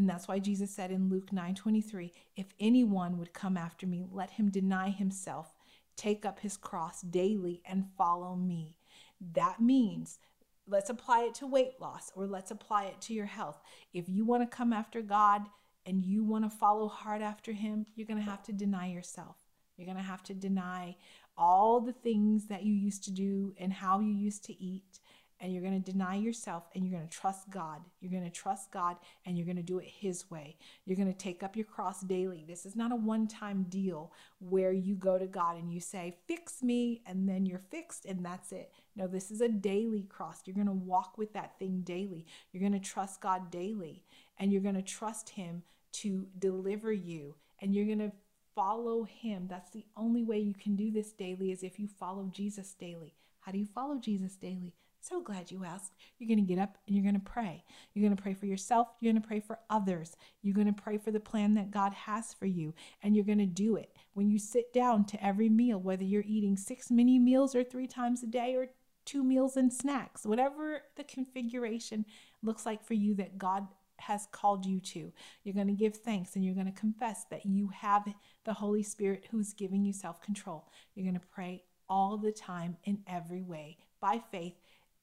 And 0.00 0.08
that's 0.08 0.26
why 0.26 0.38
Jesus 0.38 0.70
said 0.70 0.90
in 0.90 1.10
Luke 1.10 1.30
9:23, 1.30 2.10
if 2.34 2.54
anyone 2.58 3.18
would 3.18 3.34
come 3.34 3.58
after 3.58 3.86
me, 3.86 4.06
let 4.10 4.30
him 4.30 4.48
deny 4.48 4.88
himself, 4.88 5.52
take 5.94 6.24
up 6.24 6.40
his 6.40 6.56
cross 6.56 7.02
daily 7.02 7.60
and 7.66 7.92
follow 7.98 8.34
me. 8.34 8.78
That 9.20 9.60
means 9.60 10.18
let's 10.66 10.88
apply 10.88 11.24
it 11.24 11.34
to 11.34 11.46
weight 11.46 11.78
loss 11.82 12.10
or 12.14 12.26
let's 12.26 12.50
apply 12.50 12.84
it 12.84 12.98
to 13.02 13.12
your 13.12 13.26
health. 13.26 13.60
If 13.92 14.08
you 14.08 14.24
want 14.24 14.42
to 14.42 14.56
come 14.56 14.72
after 14.72 15.02
God 15.02 15.42
and 15.84 16.02
you 16.02 16.24
want 16.24 16.44
to 16.44 16.56
follow 16.56 16.88
hard 16.88 17.20
after 17.20 17.52
him, 17.52 17.84
you're 17.94 18.06
going 18.06 18.24
to 18.24 18.30
have 18.30 18.42
to 18.44 18.54
deny 18.54 18.86
yourself. 18.86 19.36
You're 19.76 19.84
going 19.84 19.98
to 19.98 20.02
have 20.02 20.22
to 20.24 20.34
deny 20.34 20.96
all 21.36 21.78
the 21.78 21.92
things 21.92 22.46
that 22.46 22.62
you 22.62 22.72
used 22.72 23.04
to 23.04 23.10
do 23.10 23.52
and 23.58 23.70
how 23.70 24.00
you 24.00 24.14
used 24.14 24.44
to 24.44 24.58
eat 24.62 24.99
and 25.40 25.52
you're 25.52 25.62
going 25.62 25.82
to 25.82 25.92
deny 25.92 26.16
yourself 26.16 26.64
and 26.74 26.84
you're 26.84 26.96
going 26.96 27.08
to 27.08 27.16
trust 27.16 27.50
God. 27.50 27.80
You're 28.00 28.10
going 28.10 28.24
to 28.24 28.30
trust 28.30 28.70
God 28.70 28.96
and 29.24 29.36
you're 29.36 29.46
going 29.46 29.56
to 29.56 29.62
do 29.62 29.78
it 29.78 29.86
His 29.86 30.30
way. 30.30 30.56
You're 30.84 30.96
going 30.96 31.12
to 31.12 31.18
take 31.18 31.42
up 31.42 31.56
your 31.56 31.64
cross 31.64 32.02
daily. 32.02 32.44
This 32.46 32.66
is 32.66 32.76
not 32.76 32.92
a 32.92 32.96
one 32.96 33.26
time 33.26 33.66
deal 33.68 34.12
where 34.38 34.72
you 34.72 34.94
go 34.94 35.18
to 35.18 35.26
God 35.26 35.56
and 35.56 35.72
you 35.72 35.80
say, 35.80 36.16
Fix 36.26 36.62
me, 36.62 37.02
and 37.06 37.28
then 37.28 37.46
you're 37.46 37.62
fixed 37.70 38.04
and 38.04 38.24
that's 38.24 38.52
it. 38.52 38.72
No, 38.96 39.06
this 39.06 39.30
is 39.30 39.40
a 39.40 39.48
daily 39.48 40.02
cross. 40.02 40.42
You're 40.44 40.54
going 40.54 40.66
to 40.66 40.72
walk 40.72 41.16
with 41.16 41.32
that 41.32 41.58
thing 41.58 41.80
daily. 41.80 42.26
You're 42.52 42.60
going 42.68 42.80
to 42.80 42.88
trust 42.88 43.20
God 43.20 43.50
daily 43.50 44.04
and 44.38 44.52
you're 44.52 44.62
going 44.62 44.74
to 44.74 44.82
trust 44.82 45.30
Him 45.30 45.62
to 45.92 46.26
deliver 46.38 46.92
you 46.92 47.34
and 47.60 47.74
you're 47.74 47.86
going 47.86 47.98
to 47.98 48.12
follow 48.54 49.04
Him. 49.04 49.46
That's 49.48 49.70
the 49.70 49.86
only 49.96 50.22
way 50.22 50.38
you 50.38 50.54
can 50.54 50.76
do 50.76 50.90
this 50.90 51.12
daily 51.12 51.50
is 51.50 51.62
if 51.62 51.78
you 51.78 51.88
follow 51.88 52.28
Jesus 52.30 52.74
daily. 52.74 53.14
How 53.40 53.52
do 53.52 53.58
you 53.58 53.66
follow 53.66 53.96
Jesus 53.98 54.36
daily? 54.36 54.74
So 55.02 55.22
glad 55.22 55.50
you 55.50 55.64
asked. 55.64 55.94
You're 56.18 56.28
going 56.28 56.46
to 56.46 56.54
get 56.54 56.60
up 56.60 56.76
and 56.86 56.94
you're 56.94 57.02
going 57.02 57.14
to 57.14 57.20
pray. 57.20 57.64
You're 57.94 58.02
going 58.06 58.16
to 58.16 58.22
pray 58.22 58.34
for 58.34 58.44
yourself. 58.44 58.88
You're 59.00 59.12
going 59.12 59.22
to 59.22 59.26
pray 59.26 59.40
for 59.40 59.58
others. 59.70 60.14
You're 60.42 60.54
going 60.54 60.66
to 60.66 60.82
pray 60.82 60.98
for 60.98 61.10
the 61.10 61.18
plan 61.18 61.54
that 61.54 61.70
God 61.70 61.94
has 61.94 62.34
for 62.34 62.46
you, 62.46 62.74
and 63.02 63.16
you're 63.16 63.24
going 63.24 63.38
to 63.38 63.46
do 63.46 63.76
it. 63.76 63.96
When 64.12 64.28
you 64.28 64.38
sit 64.38 64.72
down 64.74 65.06
to 65.06 65.24
every 65.24 65.48
meal, 65.48 65.78
whether 65.80 66.04
you're 66.04 66.24
eating 66.26 66.56
six 66.56 66.90
mini 66.90 67.18
meals 67.18 67.54
or 67.54 67.64
three 67.64 67.86
times 67.86 68.22
a 68.22 68.26
day 68.26 68.54
or 68.54 68.68
two 69.06 69.24
meals 69.24 69.56
and 69.56 69.72
snacks, 69.72 70.26
whatever 70.26 70.82
the 70.96 71.04
configuration 71.04 72.04
looks 72.42 72.66
like 72.66 72.84
for 72.84 72.94
you 72.94 73.14
that 73.14 73.38
God 73.38 73.66
has 74.00 74.28
called 74.32 74.66
you 74.66 74.80
to. 74.80 75.12
You're 75.44 75.54
going 75.54 75.66
to 75.66 75.72
give 75.72 75.96
thanks 75.96 76.36
and 76.36 76.44
you're 76.44 76.54
going 76.54 76.66
to 76.66 76.72
confess 76.72 77.24
that 77.30 77.46
you 77.46 77.68
have 77.68 78.06
the 78.44 78.54
Holy 78.54 78.82
Spirit 78.82 79.26
who's 79.30 79.52
giving 79.52 79.84
you 79.84 79.92
self 79.92 80.20
control. 80.20 80.68
You're 80.94 81.04
going 81.04 81.20
to 81.20 81.26
pray 81.26 81.64
all 81.88 82.16
the 82.16 82.32
time 82.32 82.76
in 82.84 83.02
every 83.06 83.42
way 83.42 83.76
by 84.00 84.20
faith 84.30 84.54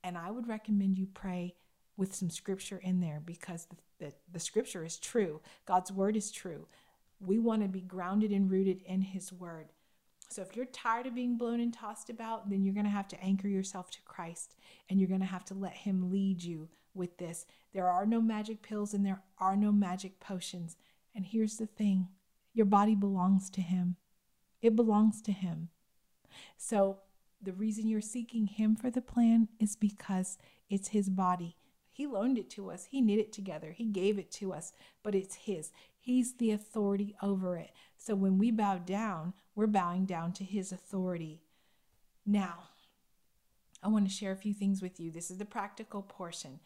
and 0.03 0.17
I 0.17 0.31
would 0.31 0.47
recommend 0.47 0.97
you 0.97 1.07
pray 1.07 1.55
with 1.95 2.13
some 2.13 2.29
scripture 2.29 2.79
in 2.83 2.99
there 2.99 3.21
because 3.25 3.65
the, 3.65 4.05
the, 4.05 4.13
the 4.31 4.39
scripture 4.39 4.85
is 4.85 4.97
true. 4.97 5.41
God's 5.65 5.91
word 5.91 6.15
is 6.15 6.31
true. 6.31 6.67
We 7.19 7.39
want 7.39 7.63
to 7.63 7.67
be 7.67 7.81
grounded 7.81 8.31
and 8.31 8.49
rooted 8.49 8.81
in 8.85 9.01
his 9.01 9.33
word. 9.33 9.69
So 10.29 10.41
if 10.41 10.55
you're 10.55 10.65
tired 10.65 11.07
of 11.07 11.15
being 11.15 11.37
blown 11.37 11.59
and 11.59 11.73
tossed 11.73 12.09
about, 12.09 12.49
then 12.49 12.63
you're 12.63 12.73
going 12.73 12.85
to 12.85 12.91
have 12.91 13.07
to 13.09 13.23
anchor 13.23 13.47
yourself 13.47 13.89
to 13.91 14.01
Christ 14.01 14.55
and 14.89 14.99
you're 14.99 15.09
going 15.09 15.21
to 15.21 15.25
have 15.25 15.45
to 15.45 15.53
let 15.53 15.73
him 15.73 16.11
lead 16.11 16.43
you 16.43 16.67
with 16.93 17.17
this. 17.17 17.45
There 17.73 17.87
are 17.87 18.05
no 18.05 18.21
magic 18.21 18.61
pills 18.61 18.93
and 18.93 19.05
there 19.05 19.21
are 19.39 19.55
no 19.55 19.71
magic 19.71 20.19
potions. 20.19 20.75
And 21.15 21.25
here's 21.25 21.57
the 21.57 21.65
thing 21.65 22.09
your 22.53 22.65
body 22.65 22.95
belongs 22.95 23.49
to 23.51 23.61
him, 23.61 23.95
it 24.61 24.75
belongs 24.75 25.21
to 25.23 25.31
him. 25.31 25.69
So 26.57 26.99
the 27.41 27.53
reason 27.53 27.87
you're 27.87 28.01
seeking 28.01 28.47
Him 28.47 28.75
for 28.75 28.89
the 28.89 29.01
plan 29.01 29.47
is 29.59 29.75
because 29.75 30.37
it's 30.69 30.89
His 30.89 31.09
body. 31.09 31.55
He 31.91 32.05
loaned 32.05 32.37
it 32.37 32.49
to 32.51 32.69
us, 32.69 32.85
He 32.85 33.01
knit 33.01 33.19
it 33.19 33.33
together, 33.33 33.71
He 33.71 33.85
gave 33.85 34.19
it 34.19 34.31
to 34.33 34.53
us, 34.53 34.73
but 35.03 35.15
it's 35.15 35.35
His. 35.35 35.71
He's 35.99 36.35
the 36.35 36.51
authority 36.51 37.15
over 37.21 37.57
it. 37.57 37.71
So 37.97 38.15
when 38.15 38.37
we 38.37 38.51
bow 38.51 38.77
down, 38.77 39.33
we're 39.55 39.67
bowing 39.67 40.05
down 40.05 40.33
to 40.33 40.43
His 40.43 40.71
authority. 40.71 41.41
Now, 42.25 42.69
I 43.81 43.87
want 43.89 44.07
to 44.07 44.13
share 44.13 44.31
a 44.31 44.37
few 44.37 44.53
things 44.53 44.81
with 44.81 44.99
you. 44.99 45.11
This 45.11 45.31
is 45.31 45.37
the 45.37 45.45
practical 45.45 46.01
portion. 46.01 46.59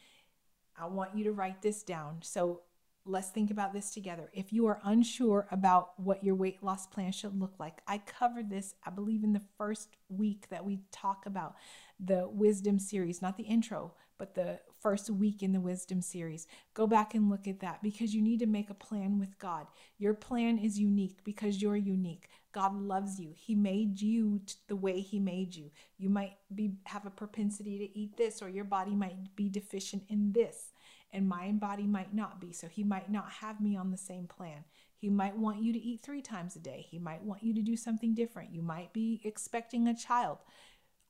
I 0.80 0.86
want 0.88 1.16
you 1.16 1.24
to 1.26 1.32
write 1.32 1.62
this 1.62 1.84
down. 1.84 2.20
So 2.22 2.62
let's 3.06 3.30
think 3.30 3.50
about 3.50 3.74
this 3.74 3.92
together. 3.92 4.30
If 4.34 4.54
you 4.54 4.68
are 4.68 4.80
unsure 4.84 5.48
about 5.52 6.00
what 6.00 6.24
your 6.24 6.36
weight 6.36 6.62
loss 6.64 6.86
plan 6.88 7.12
should 7.12 7.40
look 7.40 7.56
like, 7.60 7.82
I 7.88 7.98
covered 8.00 8.50
this, 8.50 8.76
I 8.86 8.92
believe, 8.92 9.24
in 9.24 9.34
the 9.34 9.42
first 9.58 9.98
week 10.10 10.48
that 10.50 10.66
we 10.66 10.82
talk 10.92 11.26
about 11.26 11.56
the 12.00 12.28
wisdom 12.30 12.80
series, 12.80 13.22
not 13.22 13.38
the 13.38 13.44
intro, 13.44 13.94
but 14.18 14.36
the 14.36 14.60
first 14.80 15.10
week 15.10 15.42
in 15.42 15.52
the 15.52 15.60
wisdom 15.60 16.00
series. 16.00 16.46
Go 16.76 16.86
back 16.86 17.16
and 17.16 17.28
look 17.28 17.48
at 17.48 17.60
that 17.62 17.82
because 17.82 18.14
you 18.14 18.22
need 18.22 18.40
to 18.40 18.46
make 18.46 18.70
a 18.70 18.76
plan 18.76 19.18
with 19.18 19.40
God. 19.40 19.66
Your 19.98 20.14
plan 20.14 20.60
is 20.60 20.80
unique 20.80 21.24
because 21.24 21.60
you're 21.60 21.76
unique. 21.76 22.30
God 22.52 22.80
loves 22.80 23.20
you. 23.20 23.34
He 23.36 23.56
made 23.56 24.00
you 24.00 24.42
the 24.68 24.76
way 24.76 25.00
he 25.02 25.20
made 25.20 25.56
you. 25.56 25.72
You 25.98 26.10
might 26.10 26.34
be 26.54 26.74
have 26.84 27.08
a 27.08 27.10
propensity 27.10 27.80
to 27.80 27.98
eat 27.98 28.16
this 28.16 28.44
or 28.44 28.50
your 28.50 28.66
body 28.66 28.94
might 28.94 29.36
be 29.36 29.50
deficient 29.50 30.04
in 30.08 30.34
this 30.34 30.72
and 31.14 31.28
my 31.28 31.52
body 31.52 31.86
might 31.86 32.14
not 32.14 32.40
be. 32.40 32.52
So 32.52 32.68
he 32.68 32.84
might 32.84 33.12
not 33.12 33.30
have 33.30 33.62
me 33.62 33.76
on 33.76 33.92
the 33.92 33.98
same 33.98 34.28
plan. 34.28 34.64
He 34.96 35.10
might 35.10 35.38
want 35.38 35.62
you 35.62 35.74
to 35.74 35.80
eat 35.80 36.02
three 36.02 36.22
times 36.22 36.56
a 36.56 36.60
day. 36.60 36.86
He 36.90 37.00
might 37.00 37.24
want 37.24 37.44
you 37.44 37.54
to 37.56 37.62
do 37.62 37.76
something 37.76 38.14
different. 38.14 38.54
You 38.54 38.62
might 38.62 38.94
be 38.94 39.22
expecting 39.24 39.88
a 39.88 39.98
child. 39.98 40.38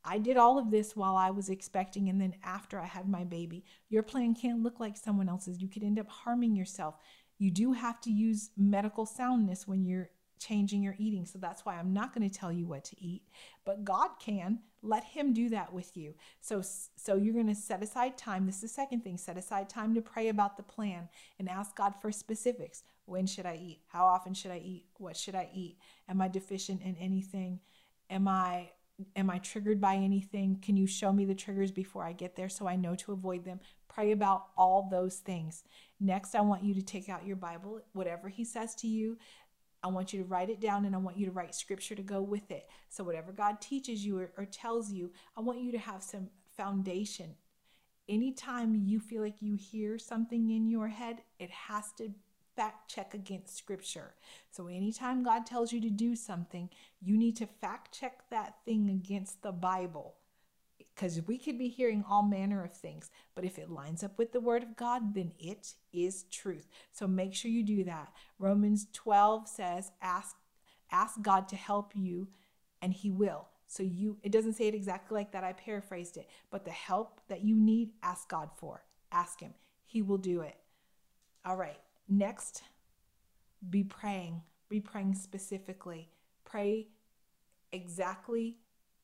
I 0.04 0.18
did 0.18 0.38
all 0.38 0.58
of 0.58 0.72
this 0.72 0.96
while 0.96 1.16
I 1.16 1.30
was 1.30 1.50
expecting 1.50 2.10
and 2.10 2.20
then 2.20 2.34
after 2.44 2.80
I 2.80 2.86
had 2.86 3.08
my 3.08 3.24
baby. 3.24 3.66
Your 3.90 4.02
plan 4.02 4.34
can't 4.34 4.64
look 4.64 4.80
like 4.80 4.98
someone 4.98 5.30
else's. 5.30 5.62
You 5.62 5.68
could 5.68 5.84
end 5.84 6.00
up 6.00 6.10
harming 6.10 6.56
yourself. 6.56 6.96
You 7.38 7.52
do 7.52 7.74
have 7.74 8.00
to 8.02 8.12
use 8.12 8.52
medical 8.58 9.06
soundness 9.06 9.68
when 9.68 9.86
you're 9.86 10.10
changing 10.42 10.82
your 10.84 10.96
eating. 10.98 11.26
So 11.26 11.40
that's 11.40 11.66
why 11.66 11.78
I'm 11.78 11.94
not 11.94 12.14
going 12.14 12.28
to 12.28 12.36
tell 12.36 12.52
you 12.52 12.66
what 12.66 12.84
to 12.86 13.02
eat, 13.02 13.22
but 13.64 13.86
God 13.86 14.10
can. 14.20 14.60
Let 14.84 15.04
him 15.04 15.32
do 15.32 15.48
that 15.50 15.72
with 15.72 15.96
you. 15.96 16.16
So 16.42 16.64
so 16.64 17.16
you're 17.16 17.36
going 17.36 17.48
to 17.48 17.56
set 17.56 17.84
aside 17.84 18.18
time. 18.18 18.48
This 18.48 18.56
is 18.56 18.62
the 18.62 18.68
second 18.68 19.04
thing. 19.04 19.18
Set 19.18 19.38
aside 19.38 19.70
time 19.70 19.94
to 19.94 20.02
pray 20.02 20.30
about 20.30 20.58
the 20.58 20.64
plan 20.64 21.08
and 21.38 21.48
ask 21.48 21.76
God 21.76 21.94
for 22.02 22.12
specifics. 22.12 22.84
When 23.06 23.28
should 23.28 23.46
I 23.46 23.60
eat? 23.62 23.82
How 23.88 24.06
often 24.06 24.34
should 24.34 24.52
I 24.52 24.58
eat? 24.58 24.86
What 24.98 25.16
should 25.16 25.36
I 25.36 25.50
eat? 25.54 25.78
Am 26.10 26.20
I 26.20 26.28
deficient 26.28 26.82
in 26.82 26.96
anything? 26.98 27.60
Am 28.10 28.28
I 28.28 28.72
am 29.16 29.30
I 29.30 29.38
triggered 29.40 29.82
by 29.82 29.96
anything? 29.96 30.60
Can 30.62 30.78
you 30.78 30.88
show 30.88 31.12
me 31.14 31.26
the 31.26 31.36
triggers 31.36 31.72
before 31.72 32.04
I 32.04 32.14
get 32.14 32.36
there 32.36 32.50
so 32.50 32.68
I 32.68 32.76
know 32.76 32.96
to 32.96 33.12
avoid 33.12 33.46
them? 33.46 33.60
Pray 33.88 34.12
about 34.12 34.48
all 34.58 34.88
those 34.90 35.18
things. 35.18 35.64
Next, 36.00 36.34
I 36.34 36.42
want 36.42 36.64
you 36.64 36.74
to 36.74 36.82
take 36.82 37.10
out 37.10 37.26
your 37.26 37.36
Bible, 37.36 37.82
whatever 37.94 38.30
he 38.30 38.44
says 38.44 38.74
to 38.76 38.88
you, 38.88 39.18
I 39.84 39.88
want 39.88 40.14
you 40.14 40.20
to 40.20 40.26
write 40.26 40.50
it 40.50 40.62
down 40.62 40.86
and 40.86 40.96
I 40.96 41.00
want 41.00 41.18
you 41.18 41.26
to 41.26 41.32
write 41.32 41.56
scripture 41.56 41.96
to 41.96 42.04
go 42.04 42.22
with 42.22 42.52
it. 42.52 42.70
So, 42.90 43.04
whatever 43.04 43.32
God 43.32 43.62
teaches 43.62 44.06
you 44.06 44.20
or, 44.20 44.32
or, 44.38 44.46
tells 44.46 44.92
you, 44.92 45.12
I 45.36 45.42
want 45.42 45.62
you 45.62 45.72
to 45.72 45.80
have 45.80 46.04
some 46.04 46.30
foundation. 46.56 47.36
Anytime 48.08 48.76
you 48.76 49.00
feel 49.00 49.22
like 49.22 49.42
you 49.42 49.56
hear 49.56 49.98
something 49.98 50.52
in 50.52 50.70
your 50.70 50.88
head, 50.88 51.22
it 51.40 51.50
has 51.50 51.92
to 51.94 52.12
fact 52.56 52.92
check 52.92 53.14
against 53.14 53.58
scripture. 53.58 54.14
So, 54.52 54.68
anytime 54.68 55.24
God 55.24 55.46
tells 55.46 55.74
you 55.74 55.82
to 55.82 55.90
do 55.90 56.16
something, 56.16 56.70
you 57.02 57.18
need 57.18 57.36
to 57.38 57.48
fact 57.48 57.98
check 57.98 58.30
that 58.30 58.56
thing 58.66 58.90
against 58.90 59.42
the 59.42 59.52
Bible 59.52 60.16
because 60.96 61.22
we 61.28 61.38
could 61.38 61.58
be 61.58 61.70
hearing 61.70 62.04
all 62.10 62.24
manner 62.24 62.64
of 62.64 62.74
things, 62.74 63.10
but 63.36 63.44
if 63.44 63.58
it 63.58 63.70
lines 63.70 64.04
up 64.04 64.18
with 64.18 64.32
the 64.32 64.40
word 64.40 64.64
of 64.64 64.76
God, 64.76 65.14
then 65.16 65.32
it 65.40 65.74
is 65.94 66.24
truth. 66.32 66.68
So 66.92 67.08
make 67.08 67.34
sure 67.34 67.52
you 67.52 67.64
do 67.64 67.84
that. 67.86 68.12
Romans 68.40 68.88
12 68.94 69.48
says, 69.48 69.92
ask 70.02 70.36
ask 70.92 71.22
God 71.22 71.48
to 71.48 71.56
help 71.56 71.94
you 71.96 72.28
and 72.82 72.92
he 72.92 73.10
will. 73.10 73.48
So 73.68 73.84
you 73.84 74.18
it 74.22 74.32
doesn't 74.32 74.54
say 74.54 74.68
it 74.68 74.76
exactly 74.76 75.16
like 75.16 75.32
that. 75.32 75.44
I 75.44 75.54
paraphrased 75.54 76.18
it, 76.18 76.30
but 76.50 76.66
the 76.66 76.72
help 76.72 77.22
that 77.30 77.44
you 77.44 77.56
need, 77.56 77.92
ask 78.04 78.28
God 78.28 78.50
for. 78.56 78.84
Ask 79.12 79.40
him. 79.40 79.54
He 79.86 80.02
will 80.02 80.18
do 80.18 80.42
it. 80.42 80.56
All 81.46 81.56
right. 81.56 81.80
Next, 82.08 82.64
be 83.70 83.84
praying. 83.84 84.42
Be 84.70 84.80
praying 84.80 85.16
specifically. 85.16 86.10
Pray 86.44 86.88
exactly 87.72 88.58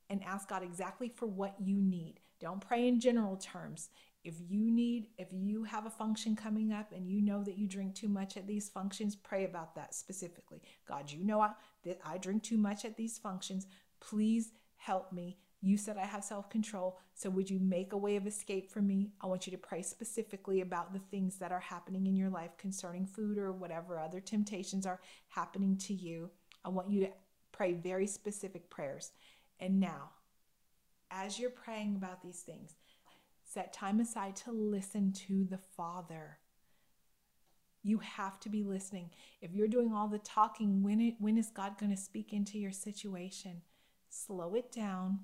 and 0.09 0.23
ask 0.23 0.49
God 0.49 0.63
exactly 0.63 1.09
for 1.09 1.25
what 1.25 1.55
you 1.59 1.77
need. 1.77 2.19
Don't 2.39 2.61
pray 2.61 2.87
in 2.87 2.99
general 2.99 3.35
terms. 3.37 3.89
If 4.23 4.35
you 4.49 4.69
need, 4.71 5.07
if 5.17 5.27
you 5.31 5.63
have 5.63 5.85
a 5.85 5.89
function 5.91 6.35
coming 6.35 6.73
up 6.73 6.91
and 6.91 7.09
you 7.09 7.21
know 7.21 7.43
that 7.43 7.57
you 7.57 7.67
drink 7.67 7.95
too 7.95 8.09
much 8.09 8.35
at 8.35 8.47
these 8.47 8.69
functions, 8.69 9.15
pray 9.15 9.45
about 9.45 9.75
that 9.75 9.95
specifically. 9.95 10.61
God, 10.87 11.09
you 11.11 11.23
know 11.23 11.39
I, 11.39 11.51
that 11.83 11.99
I 12.05 12.17
drink 12.17 12.43
too 12.43 12.57
much 12.57 12.83
at 12.83 12.97
these 12.97 13.17
functions. 13.17 13.67
Please 13.99 14.51
help 14.75 15.11
me. 15.13 15.37
You 15.61 15.77
said 15.77 15.97
I 15.97 16.05
have 16.05 16.23
self 16.23 16.49
control. 16.49 16.99
So, 17.15 17.29
would 17.31 17.49
you 17.49 17.59
make 17.59 17.93
a 17.93 17.97
way 17.97 18.15
of 18.15 18.27
escape 18.27 18.69
for 18.69 18.81
me? 18.81 19.11
I 19.21 19.27
want 19.27 19.47
you 19.47 19.51
to 19.51 19.57
pray 19.57 19.81
specifically 19.81 20.61
about 20.61 20.93
the 20.93 20.99
things 20.99 21.37
that 21.37 21.51
are 21.51 21.59
happening 21.59 22.05
in 22.05 22.15
your 22.15 22.29
life 22.29 22.55
concerning 22.57 23.07
food 23.07 23.37
or 23.39 23.51
whatever 23.51 23.97
other 23.97 24.19
temptations 24.19 24.85
are 24.85 25.01
happening 25.29 25.77
to 25.77 25.93
you. 25.93 26.29
I 26.63 26.69
want 26.69 26.91
you 26.91 27.01
to 27.05 27.11
pray 27.51 27.73
very 27.73 28.05
specific 28.05 28.69
prayers. 28.69 29.11
And 29.59 29.79
now, 29.79 30.11
as 31.09 31.39
you're 31.39 31.49
praying 31.49 31.95
about 31.95 32.21
these 32.21 32.41
things, 32.41 32.75
set 33.43 33.73
time 33.73 33.99
aside 33.99 34.35
to 34.37 34.51
listen 34.51 35.13
to 35.27 35.45
the 35.45 35.57
Father. 35.57 36.37
You 37.83 37.99
have 37.99 38.39
to 38.41 38.49
be 38.49 38.63
listening. 38.63 39.11
If 39.41 39.53
you're 39.53 39.67
doing 39.67 39.93
all 39.93 40.07
the 40.07 40.19
talking, 40.19 40.83
when, 40.83 40.99
it, 40.99 41.15
when 41.19 41.37
is 41.37 41.49
God 41.49 41.77
going 41.79 41.91
to 41.91 41.97
speak 41.97 42.33
into 42.33 42.59
your 42.59 42.71
situation? 42.71 43.61
Slow 44.09 44.55
it 44.55 44.72
down. 44.72 45.20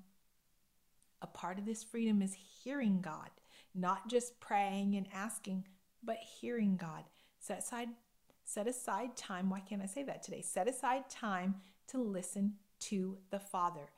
A 1.20 1.26
part 1.26 1.58
of 1.58 1.66
this 1.66 1.84
freedom 1.84 2.22
is 2.22 2.34
hearing 2.62 3.00
God, 3.00 3.30
not 3.74 4.08
just 4.08 4.40
praying 4.40 4.94
and 4.96 5.06
asking, 5.12 5.66
but 6.02 6.16
hearing 6.40 6.76
God. 6.76 7.04
Set 7.38 7.58
aside, 7.58 7.88
set 8.44 8.66
aside 8.66 9.16
time. 9.16 9.50
Why 9.50 9.60
can't 9.60 9.82
I 9.82 9.86
say 9.86 10.02
that 10.04 10.22
today? 10.22 10.42
Set 10.42 10.68
aside 10.68 11.08
time 11.10 11.56
to 11.88 11.98
listen 11.98 12.54
to 12.80 13.18
the 13.30 13.38
Father. 13.38 13.90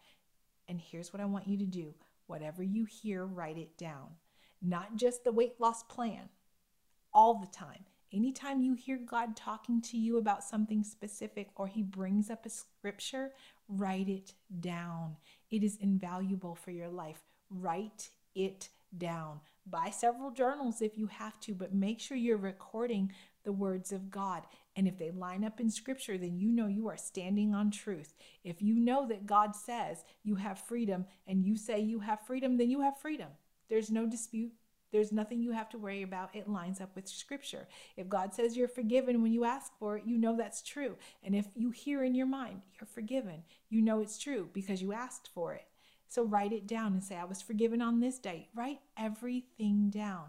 And 0.68 0.80
here's 0.80 1.12
what 1.12 1.20
I 1.20 1.26
want 1.26 1.48
you 1.48 1.56
to 1.58 1.66
do 1.66 1.94
whatever 2.26 2.62
you 2.62 2.84
hear, 2.84 3.24
write 3.24 3.56
it 3.56 3.78
down. 3.78 4.08
Not 4.60 4.96
just 4.96 5.22
the 5.22 5.32
weight 5.32 5.60
loss 5.60 5.84
plan, 5.84 6.28
all 7.12 7.34
the 7.34 7.46
time. 7.46 7.84
Anytime 8.12 8.62
you 8.62 8.74
hear 8.74 8.98
God 8.98 9.36
talking 9.36 9.80
to 9.82 9.96
you 9.96 10.18
about 10.18 10.44
something 10.44 10.82
specific 10.82 11.50
or 11.56 11.66
He 11.66 11.82
brings 11.82 12.30
up 12.30 12.46
a 12.46 12.50
scripture, 12.50 13.32
write 13.68 14.08
it 14.08 14.34
down. 14.60 15.16
It 15.50 15.62
is 15.62 15.76
invaluable 15.80 16.54
for 16.54 16.70
your 16.70 16.88
life. 16.88 17.22
Write 17.50 18.10
it 18.34 18.68
down. 18.96 19.40
Buy 19.66 19.90
several 19.90 20.30
journals 20.30 20.80
if 20.80 20.96
you 20.96 21.08
have 21.08 21.40
to, 21.40 21.54
but 21.54 21.74
make 21.74 22.00
sure 22.00 22.16
you're 22.16 22.36
recording 22.36 23.12
the 23.44 23.52
words 23.52 23.92
of 23.92 24.10
God. 24.10 24.44
And 24.76 24.86
if 24.86 24.98
they 24.98 25.10
line 25.10 25.42
up 25.42 25.58
in 25.58 25.70
scripture, 25.70 26.18
then 26.18 26.38
you 26.38 26.52
know 26.52 26.66
you 26.66 26.88
are 26.88 26.98
standing 26.98 27.54
on 27.54 27.70
truth. 27.70 28.14
If 28.44 28.60
you 28.60 28.74
know 28.74 29.08
that 29.08 29.26
God 29.26 29.56
says 29.56 30.04
you 30.22 30.34
have 30.36 30.58
freedom 30.58 31.06
and 31.26 31.44
you 31.44 31.56
say 31.56 31.80
you 31.80 32.00
have 32.00 32.20
freedom, 32.26 32.58
then 32.58 32.70
you 32.70 32.82
have 32.82 32.98
freedom. 32.98 33.28
There's 33.70 33.90
no 33.90 34.06
dispute. 34.06 34.52
There's 34.92 35.12
nothing 35.12 35.42
you 35.42 35.52
have 35.52 35.68
to 35.70 35.78
worry 35.78 36.02
about. 36.02 36.34
It 36.34 36.48
lines 36.48 36.80
up 36.80 36.94
with 36.94 37.08
scripture. 37.08 37.66
If 37.96 38.08
God 38.08 38.34
says 38.34 38.56
you're 38.56 38.68
forgiven 38.68 39.22
when 39.22 39.32
you 39.32 39.44
ask 39.44 39.72
for 39.78 39.96
it, 39.96 40.04
you 40.06 40.16
know 40.18 40.36
that's 40.36 40.62
true. 40.62 40.96
And 41.24 41.34
if 41.34 41.46
you 41.54 41.70
hear 41.70 42.04
in 42.04 42.14
your 42.14 42.26
mind 42.26 42.62
you're 42.78 42.86
forgiven, 42.86 43.42
you 43.68 43.82
know 43.82 44.00
it's 44.00 44.18
true 44.18 44.48
because 44.52 44.82
you 44.82 44.92
asked 44.92 45.28
for 45.34 45.54
it. 45.54 45.64
So 46.08 46.22
write 46.22 46.52
it 46.52 46.68
down 46.68 46.92
and 46.92 47.02
say, 47.02 47.16
I 47.16 47.24
was 47.24 47.42
forgiven 47.42 47.82
on 47.82 47.98
this 47.98 48.18
date. 48.18 48.48
Write 48.54 48.80
everything 48.96 49.90
down. 49.90 50.26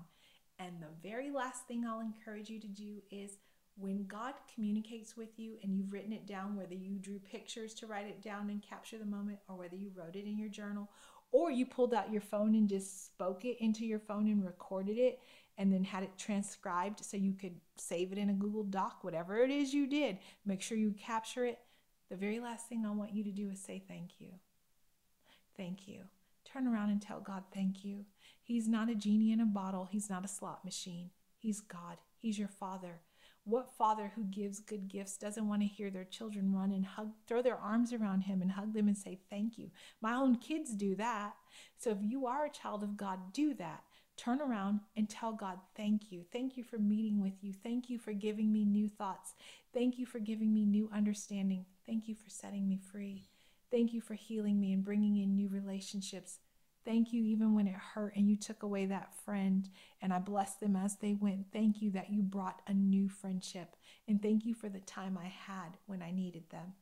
And 0.57 0.81
the 0.81 1.07
very 1.07 1.29
last 1.29 1.67
thing 1.67 1.85
I'll 1.85 1.99
encourage 1.99 2.49
you 2.49 2.59
to 2.59 2.67
do 2.67 3.03
is 3.11 3.37
when 3.79 4.05
God 4.07 4.33
communicates 4.53 5.15
with 5.15 5.37
you 5.37 5.57
and 5.61 5.75
you've 5.75 5.93
written 5.93 6.13
it 6.13 6.25
down, 6.25 6.55
whether 6.55 6.73
you 6.73 6.97
drew 6.97 7.19
pictures 7.19 7.73
to 7.75 7.87
write 7.87 8.07
it 8.07 8.21
down 8.21 8.49
and 8.49 8.61
capture 8.61 8.97
the 8.97 9.05
moment, 9.05 9.39
or 9.47 9.55
whether 9.55 9.75
you 9.75 9.91
wrote 9.95 10.15
it 10.15 10.25
in 10.25 10.37
your 10.37 10.49
journal, 10.49 10.89
or 11.31 11.51
you 11.51 11.65
pulled 11.65 11.93
out 11.93 12.11
your 12.11 12.21
phone 12.21 12.55
and 12.55 12.69
just 12.69 13.05
spoke 13.05 13.45
it 13.45 13.57
into 13.59 13.85
your 13.85 13.99
phone 13.99 14.27
and 14.27 14.45
recorded 14.45 14.97
it 14.97 15.19
and 15.57 15.73
then 15.73 15.83
had 15.83 16.03
it 16.03 16.17
transcribed 16.17 17.03
so 17.03 17.17
you 17.17 17.33
could 17.33 17.55
save 17.77 18.11
it 18.11 18.17
in 18.17 18.29
a 18.29 18.33
Google 18.33 18.63
Doc, 18.63 18.99
whatever 19.03 19.37
it 19.37 19.49
is 19.49 19.73
you 19.73 19.87
did, 19.87 20.17
make 20.45 20.61
sure 20.61 20.77
you 20.77 20.93
capture 20.99 21.45
it. 21.45 21.59
The 22.09 22.15
very 22.15 22.39
last 22.39 22.67
thing 22.67 22.85
I 22.85 22.91
want 22.91 23.13
you 23.13 23.23
to 23.23 23.31
do 23.31 23.49
is 23.49 23.59
say 23.59 23.81
thank 23.87 24.19
you. 24.19 24.29
Thank 25.57 25.87
you. 25.87 26.01
Turn 26.45 26.67
around 26.67 26.91
and 26.91 27.01
tell 27.01 27.19
God 27.19 27.43
thank 27.53 27.83
you. 27.83 28.05
He's 28.41 28.67
not 28.67 28.89
a 28.89 28.95
genie 28.95 29.33
in 29.33 29.41
a 29.41 29.45
bottle, 29.45 29.85
He's 29.91 30.09
not 30.09 30.23
a 30.23 30.29
slot 30.29 30.63
machine. 30.63 31.09
He's 31.35 31.59
God, 31.59 31.97
He's 32.15 32.39
your 32.39 32.47
Father. 32.47 33.01
What 33.47 33.71
father 33.77 34.11
who 34.13 34.25
gives 34.25 34.59
good 34.59 34.89
gifts 34.89 35.15
doesn't 35.15 35.47
want 35.47 35.61
to 35.61 35.67
hear 35.69 35.89
their 35.89 36.03
children 36.03 36.53
run 36.53 36.73
and 36.73 36.85
hug, 36.85 37.13
throw 37.25 37.41
their 37.41 37.55
arms 37.55 37.93
around 37.93 38.23
him 38.23 38.41
and 38.41 38.51
hug 38.51 38.73
them 38.73 38.89
and 38.89 38.97
say 38.97 39.19
thank 39.29 39.57
you? 39.57 39.71
My 40.01 40.15
own 40.15 40.35
kids 40.35 40.73
do 40.73 40.95
that. 40.95 41.33
So 41.77 41.91
if 41.91 41.99
you 42.01 42.25
are 42.25 42.45
a 42.45 42.51
child 42.51 42.83
of 42.83 42.97
God, 42.97 43.31
do 43.31 43.53
that. 43.53 43.83
Turn 44.17 44.41
around 44.41 44.81
and 44.97 45.09
tell 45.09 45.31
God, 45.31 45.59
thank 45.77 46.11
you. 46.11 46.25
Thank 46.29 46.57
you 46.57 46.63
for 46.65 46.77
meeting 46.77 47.21
with 47.21 47.41
you. 47.41 47.53
Thank 47.53 47.89
you 47.89 47.97
for 47.97 48.11
giving 48.11 48.51
me 48.51 48.65
new 48.65 48.89
thoughts. 48.89 49.33
Thank 49.73 49.97
you 49.97 50.05
for 50.05 50.19
giving 50.19 50.53
me 50.53 50.65
new 50.65 50.89
understanding. 50.93 51.65
Thank 51.85 52.09
you 52.09 52.15
for 52.15 52.29
setting 52.29 52.67
me 52.67 52.81
free. 52.91 53.29
Thank 53.71 53.93
you 53.93 54.01
for 54.01 54.15
healing 54.15 54.59
me 54.59 54.73
and 54.73 54.83
bringing 54.83 55.15
in 55.15 55.35
new 55.35 55.47
relationships. 55.47 56.39
Thank 56.87 57.11
you, 57.11 57.21
even 57.25 57.53
when 57.53 57.67
it 57.67 57.75
hurt 57.75 58.15
and 58.15 58.29
you 58.29 58.37
took 58.37 58.63
away 58.63 58.85
that 58.85 59.13
friend 59.25 59.67
and 60.01 60.13
I 60.13 60.19
blessed 60.19 60.61
them 60.61 60.77
as 60.77 60.95
they 60.95 61.15
went. 61.15 61.51
Thank 61.51 61.81
you 61.81 61.91
that 61.91 62.13
you 62.13 62.21
brought 62.21 62.61
a 62.65 62.73
new 62.73 63.09
friendship. 63.09 63.75
And 64.07 64.21
thank 64.21 64.45
you 64.45 64.53
for 64.53 64.69
the 64.69 64.79
time 64.79 65.19
I 65.21 65.27
had 65.27 65.75
when 65.87 66.01
I 66.01 66.11
needed 66.11 66.49
them. 66.49 66.75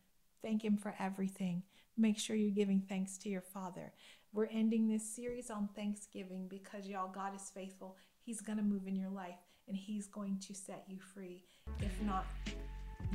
Thank 0.44 0.64
Him 0.64 0.78
for 0.78 0.94
everything. 1.00 1.64
Make 1.98 2.20
sure 2.20 2.36
you're 2.36 2.52
giving 2.52 2.84
thanks 2.88 3.18
to 3.18 3.30
your 3.30 3.42
Father. 3.42 3.94
We're 4.32 4.46
ending 4.46 4.88
this 4.88 5.04
series 5.04 5.50
on 5.50 5.70
Thanksgiving 5.76 6.46
because, 6.48 6.86
y'all, 6.86 7.12
God 7.12 7.36
is 7.36 7.50
faithful. 7.50 7.98
He's 8.22 8.42
going 8.42 8.60
to 8.60 8.64
move 8.64 8.86
in 8.86 8.96
your 8.96 9.10
life 9.10 9.40
and 9.68 9.76
He's 9.76 10.06
going 10.06 10.38
to 10.42 10.54
set 10.54 10.84
you 10.88 11.00
free. 11.00 11.46
If 11.80 12.00
not, 12.04 12.28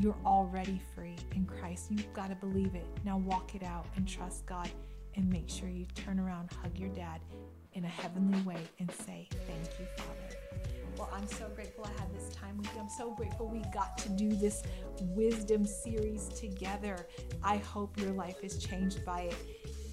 you're 0.00 0.18
already 0.26 0.82
free 0.96 1.16
in 1.36 1.46
Christ. 1.46 1.92
You've 1.92 2.12
got 2.14 2.30
to 2.30 2.34
believe 2.34 2.74
it. 2.74 2.86
Now 3.04 3.18
walk 3.18 3.54
it 3.54 3.62
out 3.62 3.86
and 3.94 4.08
trust 4.08 4.44
God 4.44 4.68
and 5.16 5.28
make 5.30 5.48
sure 5.48 5.68
you 5.68 5.86
turn 5.94 6.18
around, 6.18 6.50
hug 6.62 6.78
your 6.78 6.88
dad 6.90 7.20
in 7.74 7.84
a 7.84 7.88
heavenly 7.88 8.40
way, 8.42 8.62
and 8.78 8.90
say, 8.90 9.28
Thank 9.46 9.78
you, 9.78 9.86
Father. 9.96 10.20
Well, 10.96 11.10
I'm 11.14 11.26
so 11.26 11.48
grateful 11.54 11.84
I 11.86 12.00
had 12.00 12.14
this 12.14 12.28
time 12.34 12.58
with 12.58 12.66
you. 12.74 12.80
I'm 12.80 12.88
so 12.88 13.12
grateful 13.12 13.48
we 13.48 13.62
got 13.72 13.96
to 13.98 14.08
do 14.10 14.34
this 14.34 14.62
wisdom 15.00 15.64
series 15.64 16.28
together. 16.28 17.06
I 17.42 17.56
hope 17.58 17.98
your 17.98 18.10
life 18.10 18.42
is 18.42 18.58
changed 18.58 19.04
by 19.04 19.22
it. 19.22 19.36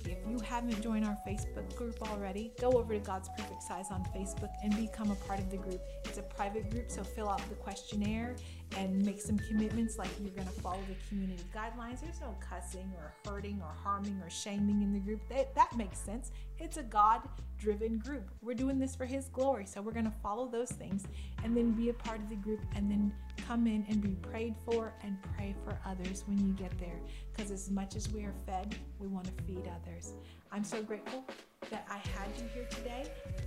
If 0.05 0.17
you 0.29 0.39
haven't 0.39 0.81
joined 0.81 1.05
our 1.05 1.17
Facebook 1.27 1.73
group 1.75 2.01
already, 2.09 2.53
go 2.61 2.71
over 2.71 2.93
to 2.93 2.99
God's 2.99 3.29
Perfect 3.37 3.61
Size 3.63 3.87
on 3.91 4.03
Facebook 4.15 4.49
and 4.63 4.75
become 4.75 5.11
a 5.11 5.15
part 5.15 5.39
of 5.39 5.49
the 5.49 5.57
group. 5.57 5.81
It's 6.05 6.17
a 6.17 6.23
private 6.23 6.69
group, 6.71 6.89
so 6.89 7.03
fill 7.03 7.29
out 7.29 7.41
the 7.49 7.55
questionnaire 7.55 8.35
and 8.75 9.03
make 9.05 9.21
some 9.21 9.37
commitments 9.39 9.97
like 9.97 10.09
you're 10.21 10.31
going 10.31 10.47
to 10.47 10.61
follow 10.61 10.79
the 10.87 10.95
community 11.07 11.43
guidelines. 11.55 12.01
There's 12.01 12.19
no 12.21 12.35
cussing 12.39 12.91
or 12.97 13.13
hurting 13.25 13.61
or 13.61 13.73
harming 13.83 14.19
or 14.21 14.29
shaming 14.29 14.81
in 14.81 14.93
the 14.93 14.99
group. 14.99 15.21
That, 15.29 15.55
that 15.55 15.75
makes 15.77 15.97
sense. 15.97 16.31
It's 16.59 16.77
a 16.77 16.83
God 16.83 17.21
driven 17.57 17.97
group. 17.97 18.29
We're 18.41 18.55
doing 18.55 18.77
this 18.77 18.95
for 18.95 19.05
His 19.05 19.29
glory. 19.29 19.65
So 19.65 19.81
we're 19.81 19.93
going 19.93 20.05
to 20.05 20.13
follow 20.21 20.47
those 20.47 20.71
things 20.71 21.05
and 21.43 21.55
then 21.55 21.71
be 21.71 21.89
a 21.89 21.93
part 21.93 22.19
of 22.19 22.29
the 22.29 22.35
group 22.35 22.59
and 22.75 22.91
then 22.91 23.13
come 23.47 23.67
in 23.67 23.85
and 23.89 24.01
be 24.01 24.15
prayed 24.29 24.55
for 24.65 24.93
and 25.03 25.17
pray 25.35 25.55
for 25.63 25.79
others 25.85 26.23
when 26.27 26.45
you 26.45 26.53
get 26.53 26.77
there. 26.77 26.99
Because 27.33 27.51
as 27.51 27.71
much 27.71 27.95
as 27.95 28.11
we 28.11 28.23
are 28.25 28.33
fed, 28.45 28.75
we 28.99 29.07
want 29.07 29.25
to 29.25 29.43
feed 29.43 29.69
others. 29.81 30.13
I'm 30.51 30.63
so 30.63 30.83
grateful 30.83 31.25
that 31.69 31.85
I 31.89 31.97
had 31.97 32.29
you 32.37 32.47
here 32.53 32.67
today. 32.69 33.05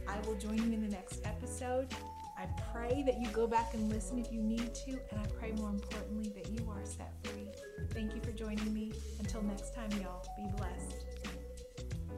I 0.09 0.19
will 0.27 0.37
join 0.37 0.59
you 0.59 0.73
in 0.73 0.81
the 0.81 0.95
next 0.95 1.21
episode. 1.25 1.89
I 2.41 2.47
pray 2.73 3.03
that 3.03 3.21
you 3.21 3.27
go 3.29 3.47
back 3.47 3.75
and 3.75 3.93
listen 3.93 4.19
if 4.19 4.33
you 4.33 4.41
need 4.41 4.75
to, 4.75 4.93
and 4.93 5.21
I 5.21 5.27
pray 5.39 5.53
more 5.53 5.69
importantly 5.69 6.33
that 6.35 6.49
you 6.51 6.67
are 6.71 6.83
set 6.85 7.13
free. 7.23 7.49
Thank 7.91 8.15
you 8.15 8.23
for 8.23 8.33
joining 8.33 8.73
me. 8.73 8.93
Until 9.19 9.43
next 9.43 9.75
time, 9.75 9.91
y'all, 10.01 10.27
be 10.39 10.47
blessed. 10.57 11.10